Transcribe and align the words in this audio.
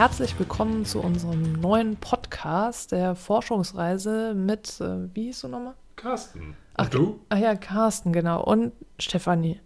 herzlich 0.00 0.38
willkommen 0.38 0.86
zu 0.86 0.98
unserem 1.00 1.60
neuen 1.60 1.96
Podcast 1.98 2.90
der 2.90 3.14
Forschungsreise 3.14 4.32
mit, 4.32 4.80
äh, 4.80 5.14
wie 5.14 5.24
hieß 5.24 5.42
du 5.42 5.48
nochmal? 5.48 5.74
Carsten. 5.96 6.40
Und 6.40 6.54
Ach, 6.72 6.88
du? 6.88 7.20
Ach 7.28 7.36
ja, 7.36 7.54
Carsten, 7.54 8.10
genau. 8.10 8.42
Und 8.42 8.72
Stefanie. 8.98 9.60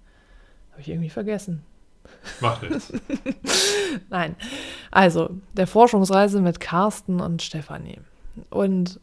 Habe 0.73 0.81
ich 0.81 0.89
irgendwie 0.89 1.11
vergessen. 1.11 1.63
Mach 2.41 2.61
nichts. 2.69 2.93
Nein. 4.11 4.35
Also, 4.91 5.31
der 5.53 5.69
Forschungsreise 5.69 6.41
mit 6.41 6.59
Carsten 6.59 7.21
und 7.21 7.41
Stefanie. 7.41 8.01
Und 8.51 8.99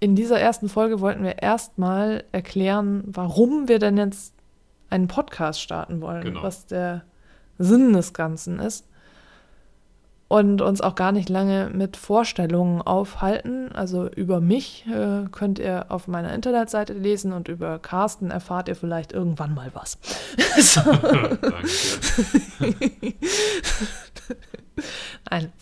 in 0.00 0.16
dieser 0.16 0.40
ersten 0.40 0.70
Folge 0.70 1.00
wollten 1.00 1.22
wir 1.22 1.42
erstmal 1.42 2.24
erklären, 2.32 3.04
warum 3.08 3.68
wir 3.68 3.78
denn 3.78 3.98
jetzt 3.98 4.32
einen 4.88 5.06
Podcast 5.06 5.60
starten 5.60 6.00
wollen, 6.00 6.24
Genau. 6.24 6.42
was 6.42 6.64
der 6.64 7.04
Sinn 7.58 7.92
des 7.92 8.14
Ganzen 8.14 8.58
ist. 8.58 8.86
Und 10.28 10.60
uns 10.60 10.80
auch 10.80 10.96
gar 10.96 11.12
nicht 11.12 11.28
lange 11.28 11.70
mit 11.72 11.96
Vorstellungen 11.96 12.82
aufhalten. 12.82 13.70
Also 13.72 14.10
über 14.10 14.40
mich 14.40 14.84
äh, 14.88 15.28
könnt 15.30 15.60
ihr 15.60 15.86
auf 15.88 16.08
meiner 16.08 16.34
Internetseite 16.34 16.94
lesen 16.94 17.32
und 17.32 17.46
über 17.46 17.78
Carsten 17.78 18.32
erfahrt 18.32 18.68
ihr 18.68 18.74
vielleicht 18.74 19.12
irgendwann 19.12 19.54
mal 19.54 19.70
was. 19.72 19.98
Nein. 25.30 25.52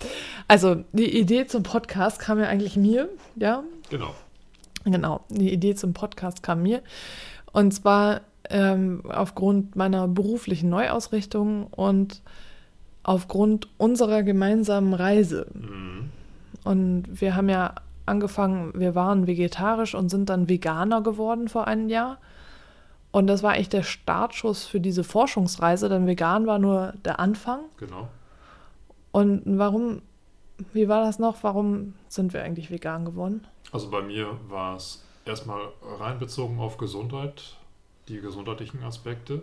Also 0.48 0.84
die 0.92 1.18
Idee 1.18 1.46
zum 1.46 1.62
Podcast 1.62 2.18
kam 2.18 2.38
ja 2.38 2.46
eigentlich 2.46 2.76
mir, 2.76 3.08
ja. 3.36 3.62
Genau. 3.90 4.14
Genau, 4.84 5.24
die 5.28 5.52
Idee 5.52 5.74
zum 5.74 5.94
Podcast 5.94 6.42
kam 6.42 6.62
mir. 6.62 6.82
Und 7.52 7.72
zwar 7.72 8.20
ähm, 8.50 9.02
aufgrund 9.08 9.76
meiner 9.76 10.08
beruflichen 10.08 10.68
Neuausrichtung 10.68 11.68
und 11.68 12.22
aufgrund 13.04 13.68
unserer 13.78 14.22
gemeinsamen 14.22 14.94
Reise. 14.94 15.46
Mhm. 15.54 16.10
Und 16.64 17.20
wir 17.20 17.36
haben 17.36 17.48
ja 17.48 17.74
angefangen, 18.06 18.72
wir 18.74 18.94
waren 18.94 19.26
vegetarisch 19.26 19.94
und 19.94 20.08
sind 20.08 20.28
dann 20.28 20.48
Veganer 20.48 21.02
geworden 21.02 21.48
vor 21.48 21.66
einem 21.66 21.88
Jahr. 21.88 22.18
Und 23.12 23.28
das 23.28 23.42
war 23.42 23.52
eigentlich 23.52 23.68
der 23.68 23.84
Startschuss 23.84 24.66
für 24.66 24.80
diese 24.80 25.04
Forschungsreise, 25.04 25.88
denn 25.88 26.06
vegan 26.06 26.46
war 26.46 26.58
nur 26.58 26.94
der 27.04 27.20
Anfang. 27.20 27.60
Genau. 27.76 28.08
Und 29.12 29.42
warum, 29.46 30.02
wie 30.72 30.88
war 30.88 31.04
das 31.04 31.20
noch? 31.20 31.42
Warum 31.42 31.94
sind 32.08 32.32
wir 32.32 32.42
eigentlich 32.42 32.72
vegan 32.72 33.04
geworden? 33.04 33.46
Also 33.70 33.88
bei 33.88 34.02
mir 34.02 34.36
war 34.48 34.76
es 34.76 35.04
erstmal 35.24 35.60
rein 36.00 36.18
bezogen 36.18 36.58
auf 36.58 36.76
Gesundheit, 36.76 37.54
die 38.08 38.20
gesundheitlichen 38.20 38.82
Aspekte. 38.82 39.42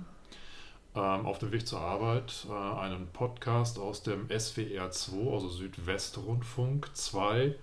ähm, 0.96 0.98
auf 1.26 1.40
dem 1.40 1.54
Weg 1.54 1.66
zur 1.66 1.80
Arbeit 1.80 2.46
äh, 2.50 2.54
einen 2.54 3.08
Podcast 3.08 3.80
aus 3.80 4.04
dem 4.04 4.28
SWR 4.28 4.92
2, 4.92 5.32
also 5.32 5.48
Südwestrundfunk 5.48 6.90
2. 6.94 7.56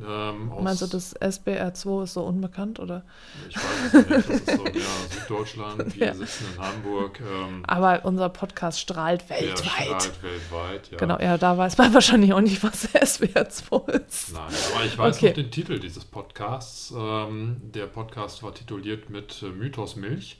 Ähm, 0.00 0.50
Meinst 0.60 0.82
du, 0.82 0.86
das 0.88 1.14
SBR2 1.20 2.02
ist 2.04 2.14
so 2.14 2.22
unbekannt, 2.24 2.80
oder? 2.80 3.04
Ich 3.48 3.56
weiß 3.56 3.62
es 3.86 3.92
nicht, 3.94 4.10
das 4.10 4.26
ist 4.28 4.46
so, 4.50 4.64
ja, 4.64 5.20
Süddeutschland, 5.20 5.94
wir 6.00 6.06
Ja. 6.08 6.14
sitzen 6.14 6.46
in 6.56 6.60
Hamburg. 6.62 7.20
Ähm, 7.20 7.62
Aber 7.66 8.04
unser 8.04 8.28
Podcast 8.28 8.80
strahlt 8.80 9.28
weltweit. 9.30 9.58
strahlt 9.58 10.22
weltweit, 10.22 10.90
ja. 10.90 10.98
Genau, 10.98 11.18
ja, 11.20 11.38
da 11.38 11.56
weiß 11.56 11.78
man 11.78 11.94
wahrscheinlich 11.94 12.32
auch 12.32 12.40
nicht, 12.40 12.62
was 12.64 12.88
SBR2 12.92 13.88
ist. 14.06 14.32
Nein, 14.32 14.42
aber 14.74 14.84
ich 14.84 14.98
weiß 14.98 15.16
Okay. 15.16 15.28
noch 15.28 15.34
den 15.34 15.50
Titel 15.52 15.78
dieses 15.78 16.04
Podcasts. 16.04 16.92
Ähm, 16.96 17.60
der 17.62 17.86
Podcast 17.86 18.42
war 18.42 18.52
tituliert 18.54 19.10
mit 19.10 19.42
äh, 19.42 19.46
Mythos 19.46 19.94
Milch. 19.96 20.38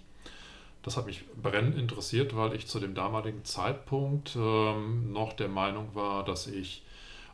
Das 0.82 0.96
hat 0.98 1.06
mich 1.06 1.24
brennend 1.40 1.78
interessiert, 1.78 2.36
weil 2.36 2.54
ich 2.54 2.66
zu 2.66 2.78
dem 2.78 2.94
damaligen 2.94 3.44
Zeitpunkt 3.44 4.36
ähm, 4.36 5.12
noch 5.12 5.32
der 5.32 5.48
Meinung 5.48 5.94
war, 5.94 6.24
dass 6.24 6.46
ich 6.46 6.83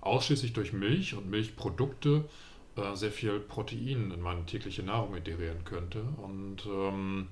ausschließlich 0.00 0.53
durch 0.53 0.72
Milch 0.72 1.15
und 1.15 1.28
Milchprodukte 1.31 2.25
äh, 2.77 2.94
sehr 2.94 3.11
viel 3.11 3.41
Protein 3.41 4.11
in 4.15 4.21
meine 4.21 4.44
tägliche 4.47 4.83
Nahrung 4.83 5.16
integrieren 5.16 5.65
könnte. 5.65 6.03
Und 6.22 6.66
ähm, 6.66 7.28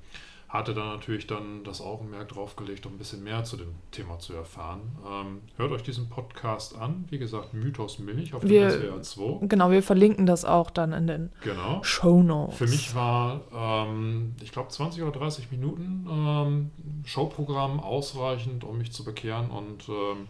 hatte 0.49 0.73
dann 0.73 0.89
natürlich 0.89 1.27
dann 1.27 1.63
das 1.63 1.83
Augenmerk 1.83 2.29
drauf 2.31 2.57
gelegt, 2.57 2.87
um 2.87 2.95
ein 2.95 2.99
bisschen 2.99 3.23
mehr 3.23 3.45
zu 3.45 3.59
dem 3.59 3.69
Thema 3.91 4.19
zu 4.19 4.33
erfahren. 4.33 4.81
Ähm, 5.07 5.41
hört 5.59 5.73
euch 5.73 5.83
diesen 5.83 6.09
Podcast 6.09 6.75
an. 6.75 7.05
Wie 7.11 7.19
gesagt, 7.19 7.53
Mythos 7.53 7.99
Milch 7.99 8.33
auf 8.33 8.43
Wir- 8.43 8.71
SWR 8.71 9.03
2. 9.03 9.47
Genau, 9.47 9.71
wir 9.71 9.83
verlinken 9.83 10.25
das 10.25 10.47
auch 10.47 10.71
dann 10.71 10.95
in 10.95 11.07
den 11.07 11.31
Genau. 11.43 11.83
Show 11.83 12.23
Notes. 12.23 12.57
Für 12.57 12.67
mich 12.67 12.95
war, 12.95 13.43
ähm, 13.55 14.37
ich 14.43 14.51
glaube, 14.51 14.71
20 14.71 15.03
oder 15.03 15.13
30 15.13 15.51
Minuten 15.51 16.07
ähm, 16.11 16.71
Showprogramm 17.05 17.79
ausreichend, 17.79 18.65
um 18.65 18.79
mich 18.79 18.91
zu 18.91 19.05
bekehren. 19.05 19.51
Und 19.51 19.87
ähm, 19.91 20.29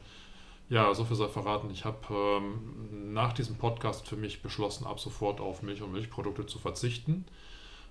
ja, 0.68 0.92
so 0.94 1.04
viel 1.04 1.16
sei 1.16 1.28
verraten. 1.28 1.70
Ich 1.70 1.84
habe 1.84 1.98
ähm, 2.10 3.12
nach 3.12 3.32
diesem 3.32 3.56
Podcast 3.56 4.06
für 4.06 4.16
mich 4.16 4.42
beschlossen, 4.42 4.86
ab 4.86 5.00
sofort 5.00 5.40
auf 5.40 5.62
Milch 5.62 5.82
und 5.82 5.92
Milchprodukte 5.92 6.46
zu 6.46 6.58
verzichten. 6.58 7.24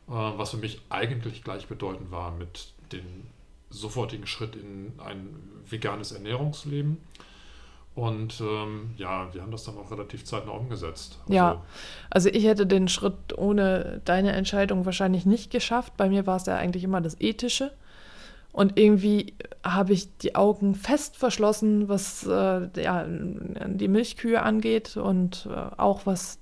Äh, 0.07 0.11
was 0.11 0.51
für 0.51 0.57
mich 0.57 0.81
eigentlich 0.89 1.43
gleichbedeutend 1.43 2.11
war 2.11 2.31
mit 2.31 2.73
dem 2.91 3.27
sofortigen 3.69 4.27
Schritt 4.27 4.55
in 4.55 4.93
ein 4.99 5.35
veganes 5.69 6.11
Ernährungsleben. 6.11 6.97
Und 7.95 8.39
ähm, 8.41 8.91
ja, 8.97 9.33
wir 9.33 9.41
haben 9.41 9.51
das 9.51 9.63
dann 9.63 9.75
auch 9.75 9.89
relativ 9.89 10.23
zeitnah 10.23 10.51
umgesetzt. 10.51 11.17
Also, 11.23 11.33
Ja. 11.33 11.63
Also 12.11 12.29
ich 12.29 12.45
hätte 12.45 12.67
den 12.67 12.87
Schritt 12.87 13.35
ohne 13.35 14.01
deine 14.05 14.33
Entscheidung 14.33 14.85
wahrscheinlich 14.85 15.25
nicht 15.25 15.49
geschafft. 15.49 15.97
Bei 15.97 16.07
mir 16.07 16.27
war 16.27 16.37
es 16.37 16.45
ja 16.45 16.55
eigentlich 16.55 16.83
immer 16.83 17.01
das 17.01 17.19
Ethische. 17.19 17.71
Und 18.51 18.79
irgendwie 18.79 19.35
habe 19.63 19.93
ich 19.93 20.17
die 20.17 20.35
Augen 20.35 20.73
fest 20.73 21.15
verschlossen, 21.17 21.89
was 21.89 22.25
äh, 22.25 22.69
ja, 22.81 23.05
die 23.07 23.87
Milchkühe 23.87 24.41
angeht 24.41 24.97
und 24.97 25.47
äh, 25.51 25.75
auch 25.77 26.05
was 26.05 26.39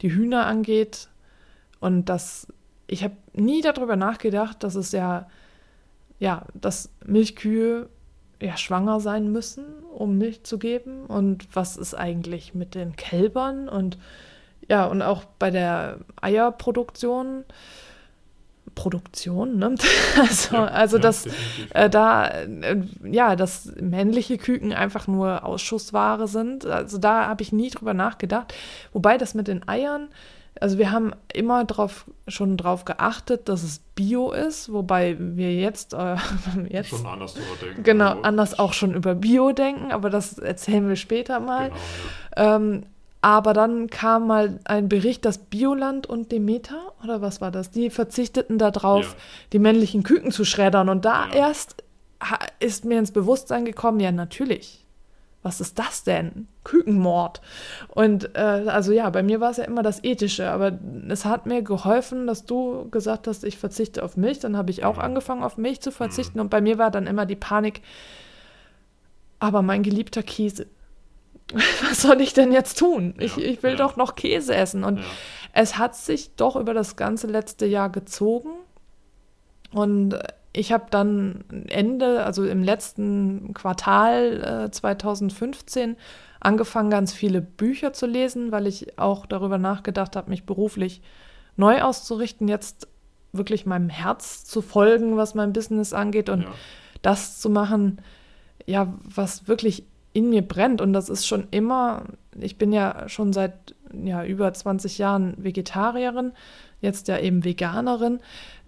die 0.00 0.12
Hühner 0.12 0.46
angeht. 0.46 1.08
Und 1.80 2.06
das, 2.06 2.46
ich 2.86 3.04
habe 3.04 3.16
nie 3.34 3.60
darüber 3.60 3.96
nachgedacht, 3.96 4.62
dass 4.64 4.76
es 4.76 4.92
ja, 4.92 5.28
ja, 6.18 6.46
dass 6.54 6.90
Milchkühe 7.04 7.88
ja 8.40 8.56
schwanger 8.56 9.00
sein 9.00 9.30
müssen, 9.30 9.64
um 9.94 10.16
Milch 10.16 10.44
zu 10.44 10.58
geben. 10.58 11.04
Und 11.06 11.54
was 11.54 11.76
ist 11.76 11.94
eigentlich 11.94 12.54
mit 12.54 12.74
den 12.74 12.96
Kälbern 12.96 13.68
und 13.68 13.98
ja, 14.68 14.84
und 14.86 15.02
auch 15.02 15.24
bei 15.38 15.50
der 15.50 15.98
Eierproduktion. 16.20 17.44
Produktion, 18.78 19.58
ne? 19.58 19.74
Also, 20.16 20.54
Ja, 20.56 20.64
also 20.66 20.96
ja, 20.98 21.02
dass 21.02 21.22
definitiv. 21.24 21.74
äh, 21.74 21.90
da, 21.90 22.28
äh, 22.28 22.76
ja, 23.04 23.34
dass 23.34 23.72
männliche 23.80 24.38
Küken 24.38 24.72
einfach 24.72 25.08
nur 25.08 25.44
Ausschussware 25.44 26.28
sind. 26.28 26.64
Also 26.64 26.98
da 26.98 27.26
habe 27.26 27.42
ich 27.42 27.52
nie 27.52 27.70
drüber 27.70 27.92
nachgedacht. 27.92 28.54
Wobei 28.92 29.18
das 29.18 29.34
mit 29.34 29.48
den 29.48 29.66
Eiern, 29.68 30.08
also 30.60 30.78
wir 30.78 30.92
haben 30.92 31.12
immer 31.32 31.64
drauf, 31.64 32.04
schon 32.28 32.56
drauf 32.56 32.84
geachtet, 32.84 33.48
dass 33.48 33.64
es 33.64 33.80
Bio 33.96 34.30
ist, 34.30 34.72
wobei 34.72 35.16
wir 35.18 35.52
jetzt, 35.54 35.92
äh, 35.94 36.16
jetzt 36.68 36.90
schon 36.90 37.04
anders 37.04 37.34
drüber 37.34 37.56
denken. 37.60 37.82
genau 37.82 38.10
Also, 38.10 38.22
anders 38.22 38.58
auch 38.60 38.72
schon 38.72 38.94
über 38.94 39.16
Bio 39.16 39.50
denken, 39.52 39.90
aber 39.90 40.08
das 40.08 40.38
erzählen 40.38 40.88
wir 40.88 40.96
später 40.96 41.40
mal. 41.40 41.70
Genau, 41.70 41.76
ja. 42.36 42.56
Ähm, 42.56 42.86
aber 43.20 43.52
dann 43.52 43.88
kam 43.88 44.26
mal 44.28 44.60
ein 44.64 44.88
Bericht, 44.88 45.24
dass 45.24 45.38
Bioland 45.38 46.06
und 46.06 46.30
Demeter, 46.30 46.92
oder 47.02 47.20
was 47.20 47.40
war 47.40 47.50
das? 47.50 47.70
Die 47.70 47.90
verzichteten 47.90 48.58
darauf, 48.58 49.12
Ja. 49.12 49.18
die 49.52 49.58
männlichen 49.58 50.02
Küken 50.04 50.30
zu 50.30 50.44
schreddern. 50.44 50.88
Und 50.88 51.04
da 51.04 51.26
Ja. 51.28 51.34
erst 51.34 51.82
ist 52.60 52.84
mir 52.84 52.98
ins 52.98 53.10
Bewusstsein 53.12 53.64
gekommen, 53.64 54.00
ja, 54.00 54.12
natürlich. 54.12 54.84
Was 55.44 55.60
ist 55.60 55.78
das 55.78 56.02
denn? 56.02 56.48
Kükenmord. 56.64 57.40
Und 57.88 58.34
äh, 58.36 58.40
also 58.66 58.92
ja, 58.92 59.08
bei 59.10 59.22
mir 59.22 59.40
war 59.40 59.52
es 59.52 59.56
ja 59.56 59.64
immer 59.64 59.84
das 59.84 60.02
Ethische, 60.02 60.50
aber 60.50 60.76
es 61.08 61.24
hat 61.24 61.46
mir 61.46 61.62
geholfen, 61.62 62.26
dass 62.26 62.44
du 62.44 62.88
gesagt 62.90 63.28
hast, 63.28 63.44
ich 63.44 63.56
verzichte 63.56 64.02
auf 64.02 64.16
Milch. 64.16 64.40
Dann 64.40 64.56
habe 64.56 64.70
ich 64.72 64.84
auch 64.84 64.96
Mhm. 64.96 65.02
angefangen, 65.02 65.44
auf 65.44 65.56
Milch 65.56 65.80
zu 65.80 65.92
verzichten. 65.92 66.40
Und 66.40 66.50
bei 66.50 66.60
mir 66.60 66.76
war 66.76 66.90
dann 66.90 67.06
immer 67.06 67.24
die 67.24 67.36
Panik, 67.36 67.82
aber 69.38 69.62
mein 69.62 69.82
geliebter 69.84 70.22
Käse. 70.24 70.66
Was 71.88 72.02
soll 72.02 72.20
ich 72.20 72.34
denn 72.34 72.52
jetzt 72.52 72.78
tun? 72.78 73.14
ich, 73.18 73.36
Ja, 73.36 73.42
ich 73.44 73.62
will 73.62 73.72
ja. 73.72 73.76
doch 73.76 73.96
noch 73.96 74.14
Käse 74.16 74.54
essen. 74.54 74.84
Und 74.84 74.98
Ja. 74.98 75.04
es 75.52 75.78
hat 75.78 75.96
sich 75.96 76.34
doch 76.36 76.56
über 76.56 76.74
das 76.74 76.96
ganze 76.96 77.26
letzte 77.26 77.66
Jahr 77.66 77.90
gezogen. 77.90 78.50
Und 79.72 80.18
ich 80.52 80.72
habe 80.72 80.86
dann 80.90 81.44
Ende, 81.68 82.24
also 82.24 82.44
im 82.44 82.62
letzten 82.62 83.54
Quartal 83.54 84.66
äh, 84.66 84.70
2015, 84.70 85.96
angefangen, 86.40 86.90
ganz 86.90 87.12
viele 87.12 87.40
Bücher 87.40 87.92
zu 87.92 88.06
lesen, 88.06 88.52
weil 88.52 88.66
ich 88.66 88.98
auch 88.98 89.26
darüber 89.26 89.58
nachgedacht 89.58 90.16
habe, 90.16 90.30
mich 90.30 90.44
beruflich 90.46 91.02
neu 91.56 91.82
auszurichten, 91.82 92.48
jetzt 92.48 92.88
wirklich 93.32 93.66
meinem 93.66 93.88
Herz 93.88 94.44
zu 94.44 94.62
folgen, 94.62 95.16
was 95.16 95.34
mein 95.34 95.52
Business 95.52 95.92
angeht 95.92 96.28
und 96.28 96.46
das 97.02 97.38
zu 97.40 97.50
machen, 97.50 98.00
ja, 98.66 98.92
was 99.04 99.48
wirklich 99.48 99.84
in 100.18 100.30
mir 100.30 100.42
brennt. 100.42 100.80
Und 100.80 100.92
das 100.92 101.08
ist 101.08 101.26
schon 101.26 101.46
immer, 101.52 102.02
ich 102.38 102.58
bin 102.58 102.72
ja 102.72 103.08
schon 103.08 103.32
seit 103.32 103.74
ja, 103.92 104.24
über 104.24 104.52
20 104.52 104.98
Jahren 104.98 105.34
Vegetarierin. 105.38 106.32
jetzt 106.80 107.06
ja 107.06 107.18
eben 107.18 107.44
Veganerin, 107.44 108.18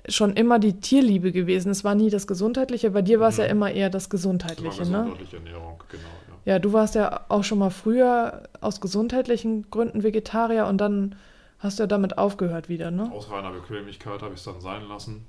schon 0.09 0.35
immer 0.35 0.61
die 0.61 0.81
Tierliebe 0.81 1.33
gewesen. 1.33 1.71
Es 1.71 1.83
war 1.83 1.97
nie 1.97 2.09
das 2.09 2.29
Gesundheitliche. 2.29 2.91
Bei 2.91 3.03
dir 3.03 3.19
war 3.19 3.29
es 3.29 3.37
mhm. 3.37 3.43
ja 3.43 3.49
immer 3.49 3.71
eher 3.73 3.91
das 3.91 4.11
Gesundheitliche, 4.11 4.83
ne? 4.83 4.99
Gesundheitliche 5.03 5.37
Ernährung, 5.37 5.83
genau. 5.89 6.03
Ja. 6.45 6.53
ja, 6.53 6.59
du 6.61 6.73
warst 6.73 6.95
ja 6.95 7.25
auch 7.29 7.43
schon 7.43 7.59
mal 7.59 7.71
früher 7.71 8.45
aus 8.61 8.81
gesundheitlichen 8.81 9.71
Gründen 9.71 10.05
Vegetarier 10.05 10.67
und 10.67 10.79
dann 10.79 11.17
hast 11.59 11.79
du 11.79 11.83
ja 11.83 11.87
damit 11.89 12.17
aufgehört 12.17 12.69
wieder, 12.69 12.91
ne? 12.93 13.11
Aus 13.13 13.29
reiner 13.31 13.51
Bequemlichkeit 13.51 14.23
habe 14.23 14.35
ich 14.35 14.41
es 14.41 14.45
dann 14.45 14.61
sein 14.61 14.87
lassen. 14.89 15.27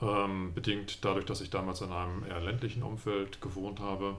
Ähm, 0.00 0.52
bedingt 0.54 1.04
dadurch, 1.04 1.26
dass 1.26 1.40
ich 1.40 1.50
damals 1.50 1.80
in 1.80 1.92
einem 1.92 2.24
eher 2.28 2.40
ländlichen 2.40 2.82
Umfeld 2.82 3.40
gewohnt 3.40 3.80
habe. 3.80 4.16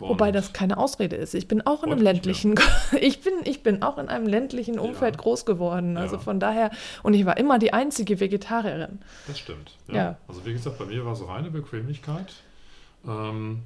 Und 0.00 0.08
Wobei 0.10 0.32
das 0.32 0.52
keine 0.52 0.76
Ausrede 0.76 1.16
ist. 1.16 1.34
Ich 1.34 1.48
bin 1.48 1.66
auch 1.66 1.82
in 1.82 1.92
einem 1.92 2.02
ländlichen, 2.02 2.54
ich 3.00 3.20
bin, 3.22 3.34
ich 3.44 3.62
bin 3.62 3.82
auch 3.82 3.98
in 3.98 4.08
einem 4.08 4.26
ländlichen 4.26 4.78
Umfeld 4.78 5.16
ja. 5.16 5.22
groß 5.22 5.46
geworden. 5.46 5.96
Also 5.96 6.16
ja. 6.16 6.22
von 6.22 6.40
daher, 6.40 6.70
und 7.02 7.14
ich 7.14 7.24
war 7.24 7.36
immer 7.36 7.58
die 7.58 7.72
einzige 7.72 8.20
Vegetarierin. 8.20 8.98
Das 9.26 9.38
stimmt. 9.38 9.76
Ja. 9.88 9.94
ja. 9.94 10.16
Also 10.28 10.44
wie 10.44 10.52
gesagt, 10.52 10.78
bei 10.78 10.84
mir 10.84 11.04
war 11.04 11.12
es 11.12 11.26
reine 11.26 11.50
Bequemlichkeit. 11.50 12.34
Ähm, 13.06 13.62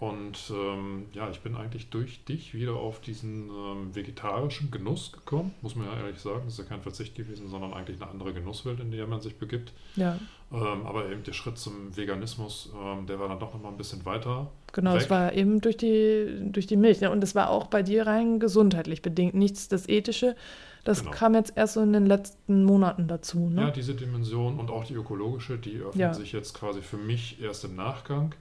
und 0.00 0.38
ähm, 0.50 1.06
ja, 1.12 1.28
ich 1.28 1.40
bin 1.40 1.56
eigentlich 1.56 1.90
durch 1.90 2.24
dich 2.24 2.54
wieder 2.54 2.74
auf 2.74 3.00
diesen 3.00 3.48
ähm, 3.48 3.94
vegetarischen 3.94 4.70
Genuss 4.70 5.10
gekommen, 5.10 5.52
muss 5.60 5.74
man 5.74 5.86
ja 5.86 5.96
ehrlich 5.96 6.20
sagen. 6.20 6.42
Das 6.44 6.52
ist 6.52 6.60
ja 6.60 6.64
kein 6.66 6.82
Verzicht 6.82 7.16
gewesen, 7.16 7.48
sondern 7.48 7.74
eigentlich 7.74 8.00
eine 8.00 8.08
andere 8.08 8.32
Genusswelt, 8.32 8.78
in 8.78 8.92
der 8.92 9.08
man 9.08 9.20
sich 9.20 9.36
begibt. 9.38 9.72
Ja. 9.96 10.16
Ähm, 10.52 10.86
aber 10.86 11.10
eben 11.10 11.24
der 11.24 11.32
Schritt 11.32 11.58
zum 11.58 11.96
Veganismus, 11.96 12.70
ähm, 12.80 13.06
der 13.06 13.18
war 13.18 13.28
dann 13.28 13.40
doch 13.40 13.52
nochmal 13.52 13.72
ein 13.72 13.76
bisschen 13.76 14.04
weiter. 14.06 14.52
Genau, 14.72 14.94
es 14.94 15.10
war 15.10 15.32
eben 15.32 15.60
durch 15.60 15.76
die, 15.76 16.42
durch 16.44 16.68
die 16.68 16.76
Milch. 16.76 17.00
Ne? 17.00 17.10
Und 17.10 17.24
es 17.24 17.34
war 17.34 17.50
auch 17.50 17.66
bei 17.66 17.82
dir 17.82 18.06
rein 18.06 18.38
gesundheitlich 18.38 19.02
bedingt. 19.02 19.34
Nichts 19.34 19.66
das 19.66 19.88
Ethische. 19.88 20.36
Das 20.84 21.00
genau. 21.00 21.10
kam 21.10 21.34
jetzt 21.34 21.54
erst 21.56 21.74
so 21.74 21.80
in 21.80 21.92
den 21.92 22.06
letzten 22.06 22.62
Monaten 22.62 23.08
dazu. 23.08 23.50
Ne? 23.50 23.62
Ja, 23.62 23.70
diese 23.72 23.94
Dimension 23.94 24.60
und 24.60 24.70
auch 24.70 24.84
die 24.84 24.94
ökologische, 24.94 25.58
die 25.58 25.78
öffnen 25.78 26.00
ja. 26.00 26.14
sich 26.14 26.30
jetzt 26.30 26.54
quasi 26.54 26.82
für 26.82 26.98
mich 26.98 27.42
erst 27.42 27.64
im 27.64 27.74
Nachgang 27.74 28.32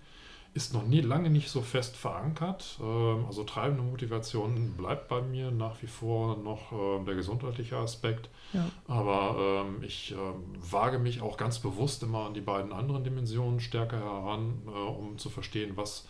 ist 0.53 0.73
noch 0.73 0.83
nie 0.83 1.01
lange 1.01 1.29
nicht 1.29 1.49
so 1.49 1.61
fest 1.61 1.95
verankert. 1.95 2.79
Ähm, 2.81 3.25
also 3.25 3.43
treibende 3.43 3.83
Motivation 3.83 4.73
bleibt 4.73 5.07
bei 5.07 5.21
mir 5.21 5.51
nach 5.51 5.81
wie 5.81 5.87
vor 5.87 6.37
noch 6.37 6.71
ähm, 6.71 7.05
der 7.05 7.15
gesundheitliche 7.15 7.77
Aspekt. 7.77 8.29
Ja. 8.53 8.67
Aber 8.87 9.65
ähm, 9.67 9.83
ich 9.83 10.15
wage 10.59 10.99
mich 10.99 11.21
auch 11.21 11.37
ganz 11.37 11.59
bewusst 11.59 12.03
immer 12.03 12.25
an 12.25 12.33
die 12.33 12.41
beiden 12.41 12.71
anderen 12.71 13.03
Dimensionen 13.03 13.59
stärker 13.59 13.99
heran, 13.99 14.61
äh, 14.67 14.69
um 14.69 15.17
zu 15.17 15.29
verstehen, 15.29 15.73
was 15.75 16.07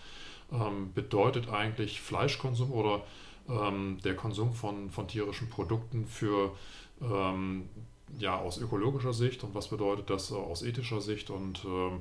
bedeutet 0.95 1.49
eigentlich 1.49 1.99
Fleischkonsum 1.99 2.71
oder 2.71 3.01
der 3.49 4.15
Konsum 4.15 4.53
von, 4.53 4.89
von 4.89 5.05
tierischen 5.09 5.49
Produkten 5.49 6.05
für 6.05 6.53
ja, 8.17 8.39
aus 8.39 8.57
ökologischer 8.57 9.13
Sicht 9.13 9.43
und 9.43 9.53
was 9.55 9.67
bedeutet 9.67 10.09
das 10.09 10.31
aus 10.31 10.63
ethischer 10.63 11.01
Sicht 11.01 11.29
und 11.29 11.65
äh, 11.65 11.91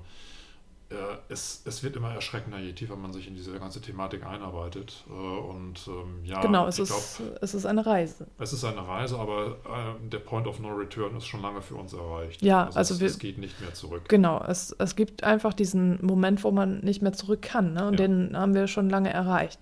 es, 1.29 1.62
es 1.65 1.83
wird 1.83 1.97
immer 1.97 2.15
erschreckender, 2.15 2.59
je 2.59 2.73
tiefer 2.73 2.97
man 2.97 3.12
sich 3.12 3.27
in 3.27 3.35
diese 3.35 3.59
ganze 3.59 3.81
Thematik 3.81 4.25
einarbeitet. 4.25 5.05
Äh, 5.09 5.12
und 5.12 5.81
ähm, 5.88 6.25
ja, 6.25 6.41
genau, 6.41 6.67
es, 6.67 6.79
ist, 6.79 7.19
glaub, 7.19 7.43
es 7.43 7.55
ist 7.55 7.67
eine 7.67 7.85
Reise. 7.85 8.27
Es 8.38 8.53
ist 8.53 8.65
eine 8.65 8.87
Reise, 8.87 9.19
aber 9.19 9.56
äh, 9.65 10.09
der 10.09 10.21
Point 10.21 10.47
of 10.47 10.61
No 10.61 10.69
Return 10.69 11.17
ist 11.17 11.27
schon 11.27 11.43
lange 11.43 11.61
für 11.61 11.75
uns 11.75 11.93
erreicht. 11.93 12.41
Ja, 12.43 12.67
also, 12.67 12.79
also 12.79 12.94
es, 12.94 13.00
wir, 13.00 13.09
es, 13.09 13.19
geht 13.19 13.38
nicht 13.38 13.61
mehr 13.61 13.75
zurück. 13.75 14.09
Genau, 14.09 14.43
es, 14.47 14.75
es 14.79 14.94
gibt 14.94 15.25
einfach 15.25 15.55
diesen 15.55 16.05
Moment, 16.05 16.44
wo 16.44 16.53
man 16.53 16.81
nicht 16.81 17.03
mehr 17.03 17.12
zurück 17.12 17.43
kann. 17.43 17.73
Ne? 17.73 17.88
Und 17.88 17.99
ja. 17.99 18.06
den 18.06 18.37
haben 18.37 18.55
wir 18.55 18.69
schon 18.69 18.88
lange 18.88 19.12
erreicht. 19.12 19.59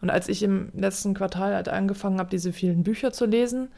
Und 0.00 0.10
als 0.10 0.28
ich 0.28 0.42
im 0.42 0.70
letzten 0.74 1.14
Quartal 1.14 1.54
halt 1.54 1.68
angefangen 1.68 2.18
habe, 2.20 2.30
diese 2.30 2.52
vielen 2.52 2.84
Bücher 2.84 3.12
zu 3.12 3.26
lesen, 3.26 3.68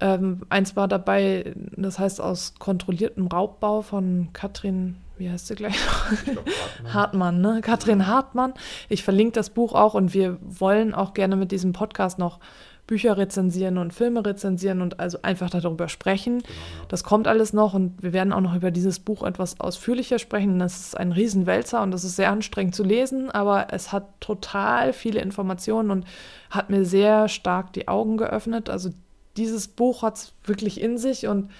ähm, 0.00 0.42
eins 0.50 0.76
war 0.76 0.88
dabei, 0.88 1.54
das 1.76 1.98
heißt 1.98 2.20
aus 2.20 2.54
kontrolliertem 2.58 3.26
Raubbau 3.26 3.82
von 3.82 4.28
Katrin 4.32 4.96
wie 5.18 5.30
heißt 5.30 5.46
sie 5.46 5.54
gleich? 5.54 5.76
Hartmann. 5.86 6.92
Hartmann, 6.92 7.40
ne? 7.40 7.60
Katrin 7.62 8.06
Hartmann. 8.06 8.54
Ich 8.88 9.02
verlinke 9.02 9.32
das 9.32 9.50
Buch 9.50 9.74
auch 9.74 9.94
und 9.94 10.14
wir 10.14 10.38
wollen 10.42 10.94
auch 10.94 11.14
gerne 11.14 11.36
mit 11.36 11.52
diesem 11.52 11.72
Podcast 11.72 12.18
noch 12.18 12.40
Bücher 12.86 13.16
rezensieren 13.16 13.78
und 13.78 13.92
Filme 13.92 14.24
rezensieren 14.24 14.80
und 14.80 15.00
also 15.00 15.18
einfach 15.22 15.50
darüber 15.50 15.88
sprechen. 15.88 16.38
Genau, 16.38 16.48
ja. 16.48 16.84
Das 16.88 17.02
kommt 17.02 17.26
alles 17.26 17.52
noch 17.52 17.74
und 17.74 18.00
wir 18.02 18.12
werden 18.12 18.32
auch 18.32 18.40
noch 18.40 18.54
über 18.54 18.70
dieses 18.70 19.00
Buch 19.00 19.24
etwas 19.24 19.58
ausführlicher 19.60 20.18
sprechen. 20.18 20.58
Das 20.58 20.78
ist 20.78 20.96
ein 20.96 21.12
Riesenwälzer 21.12 21.82
und 21.82 21.90
das 21.90 22.04
ist 22.04 22.16
sehr 22.16 22.30
anstrengend 22.30 22.74
zu 22.74 22.84
lesen, 22.84 23.30
aber 23.30 23.68
es 23.72 23.92
hat 23.92 24.20
total 24.20 24.92
viele 24.92 25.20
Informationen 25.20 25.90
und 25.90 26.06
hat 26.50 26.70
mir 26.70 26.84
sehr 26.84 27.28
stark 27.28 27.72
die 27.72 27.88
Augen 27.88 28.16
geöffnet. 28.18 28.70
Also 28.70 28.90
dieses 29.36 29.68
Buch 29.68 30.02
hat 30.02 30.16
es 30.16 30.32
wirklich 30.44 30.80
in 30.80 30.96
sich 30.96 31.26
und 31.26 31.50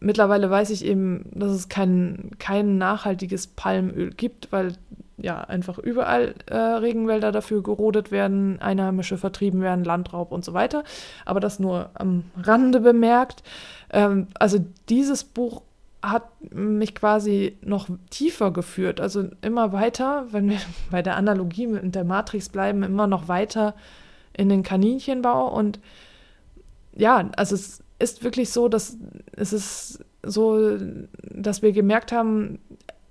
mittlerweile 0.00 0.50
weiß 0.50 0.70
ich 0.70 0.84
eben, 0.84 1.26
dass 1.32 1.52
es 1.52 1.68
kein, 1.68 2.30
kein 2.38 2.78
nachhaltiges 2.78 3.46
Palmöl 3.46 4.10
gibt, 4.10 4.52
weil 4.52 4.74
ja 5.16 5.40
einfach 5.40 5.78
überall 5.78 6.34
äh, 6.46 6.56
Regenwälder 6.56 7.32
dafür 7.32 7.62
gerodet 7.62 8.10
werden, 8.10 8.60
Einheimische 8.60 9.16
vertrieben 9.16 9.60
werden, 9.60 9.84
Landraub 9.84 10.32
und 10.32 10.44
so 10.44 10.52
weiter. 10.52 10.84
Aber 11.24 11.40
das 11.40 11.58
nur 11.58 11.90
am 11.94 12.24
Rande 12.36 12.80
bemerkt. 12.80 13.42
Ähm, 13.90 14.26
also 14.34 14.64
dieses 14.88 15.24
Buch 15.24 15.62
hat 16.02 16.24
mich 16.52 16.96
quasi 16.96 17.56
noch 17.62 17.88
tiefer 18.10 18.50
geführt, 18.50 19.00
also 19.00 19.28
immer 19.40 19.72
weiter, 19.72 20.26
wenn 20.32 20.48
wir 20.48 20.58
bei 20.90 21.00
der 21.02 21.16
Analogie 21.16 21.68
mit 21.68 21.94
der 21.94 22.04
Matrix 22.04 22.48
bleiben, 22.48 22.82
immer 22.82 23.06
noch 23.06 23.28
weiter 23.28 23.74
in 24.32 24.48
den 24.48 24.62
Kaninchenbau 24.62 25.48
und 25.48 25.78
ja, 26.94 27.30
also 27.36 27.54
es 27.54 27.82
ist 27.98 28.24
wirklich 28.24 28.50
so, 28.50 28.68
dass 28.68 28.96
es 29.42 29.52
ist 29.52 30.04
so, 30.22 30.78
dass 31.30 31.62
wir 31.62 31.72
gemerkt 31.72 32.12
haben, 32.12 32.60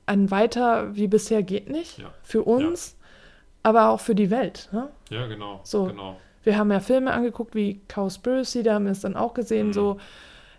ein 0.06 0.32
weiter 0.32 0.96
wie 0.96 1.08
bisher 1.08 1.44
geht 1.44 1.70
nicht 1.70 2.00
ja. 2.00 2.12
für 2.24 2.44
uns, 2.44 2.96
ja. 2.98 3.70
aber 3.70 3.90
auch 3.90 4.00
für 4.00 4.16
die 4.16 4.32
Welt. 4.32 4.70
Ne? 4.72 4.90
Ja, 5.10 5.28
genau. 5.28 5.60
So, 5.64 5.86
genau. 5.86 6.18
Wir 6.44 6.58
haben 6.58 6.72
ja 6.72 6.80
Filme 6.80 7.12
angeguckt 7.12 7.54
wie 7.54 7.82
Cowspiracy, 7.88 8.64
da 8.64 8.76
haben 8.76 8.86
wir 8.86 8.94
es 8.94 9.02
dann 9.02 9.16
auch 9.16 9.34
gesehen, 9.34 9.68
mhm. 9.68 9.74
so, 9.74 9.98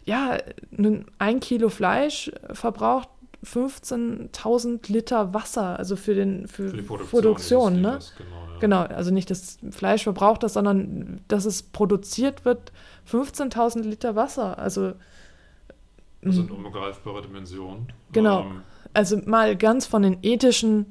ja, 0.04 0.38
ein 1.18 1.40
Kilo 1.40 1.68
Fleisch 1.68 2.30
verbraucht 2.52 3.08
15.000 3.44 4.92
Liter 4.92 5.34
Wasser, 5.34 5.78
also 5.78 5.96
für, 5.96 6.14
den, 6.14 6.46
für, 6.46 6.68
für 6.68 6.76
die 6.76 6.82
Produktion, 6.82 7.22
Produktion 7.22 7.80
ne? 7.80 7.98
Genau, 8.16 8.52
ja. 8.52 8.58
genau, 8.60 8.80
also 8.82 9.10
nicht 9.10 9.30
das 9.30 9.58
Fleisch 9.70 10.04
verbraucht 10.04 10.44
das, 10.44 10.52
sondern 10.52 11.20
dass 11.26 11.44
es 11.44 11.64
produziert 11.64 12.44
wird, 12.44 12.72
15.000 13.10 13.82
Liter 13.82 14.14
Wasser. 14.14 14.58
Also 14.58 14.92
das 16.22 16.36
sind 16.36 16.50
unbegreifbare 16.50 17.22
Dimensionen. 17.22 17.92
Genau. 18.12 18.42
Ähm, 18.42 18.62
also 18.94 19.18
mal 19.26 19.56
ganz 19.56 19.86
von 19.86 20.02
den 20.02 20.18
ethischen 20.22 20.86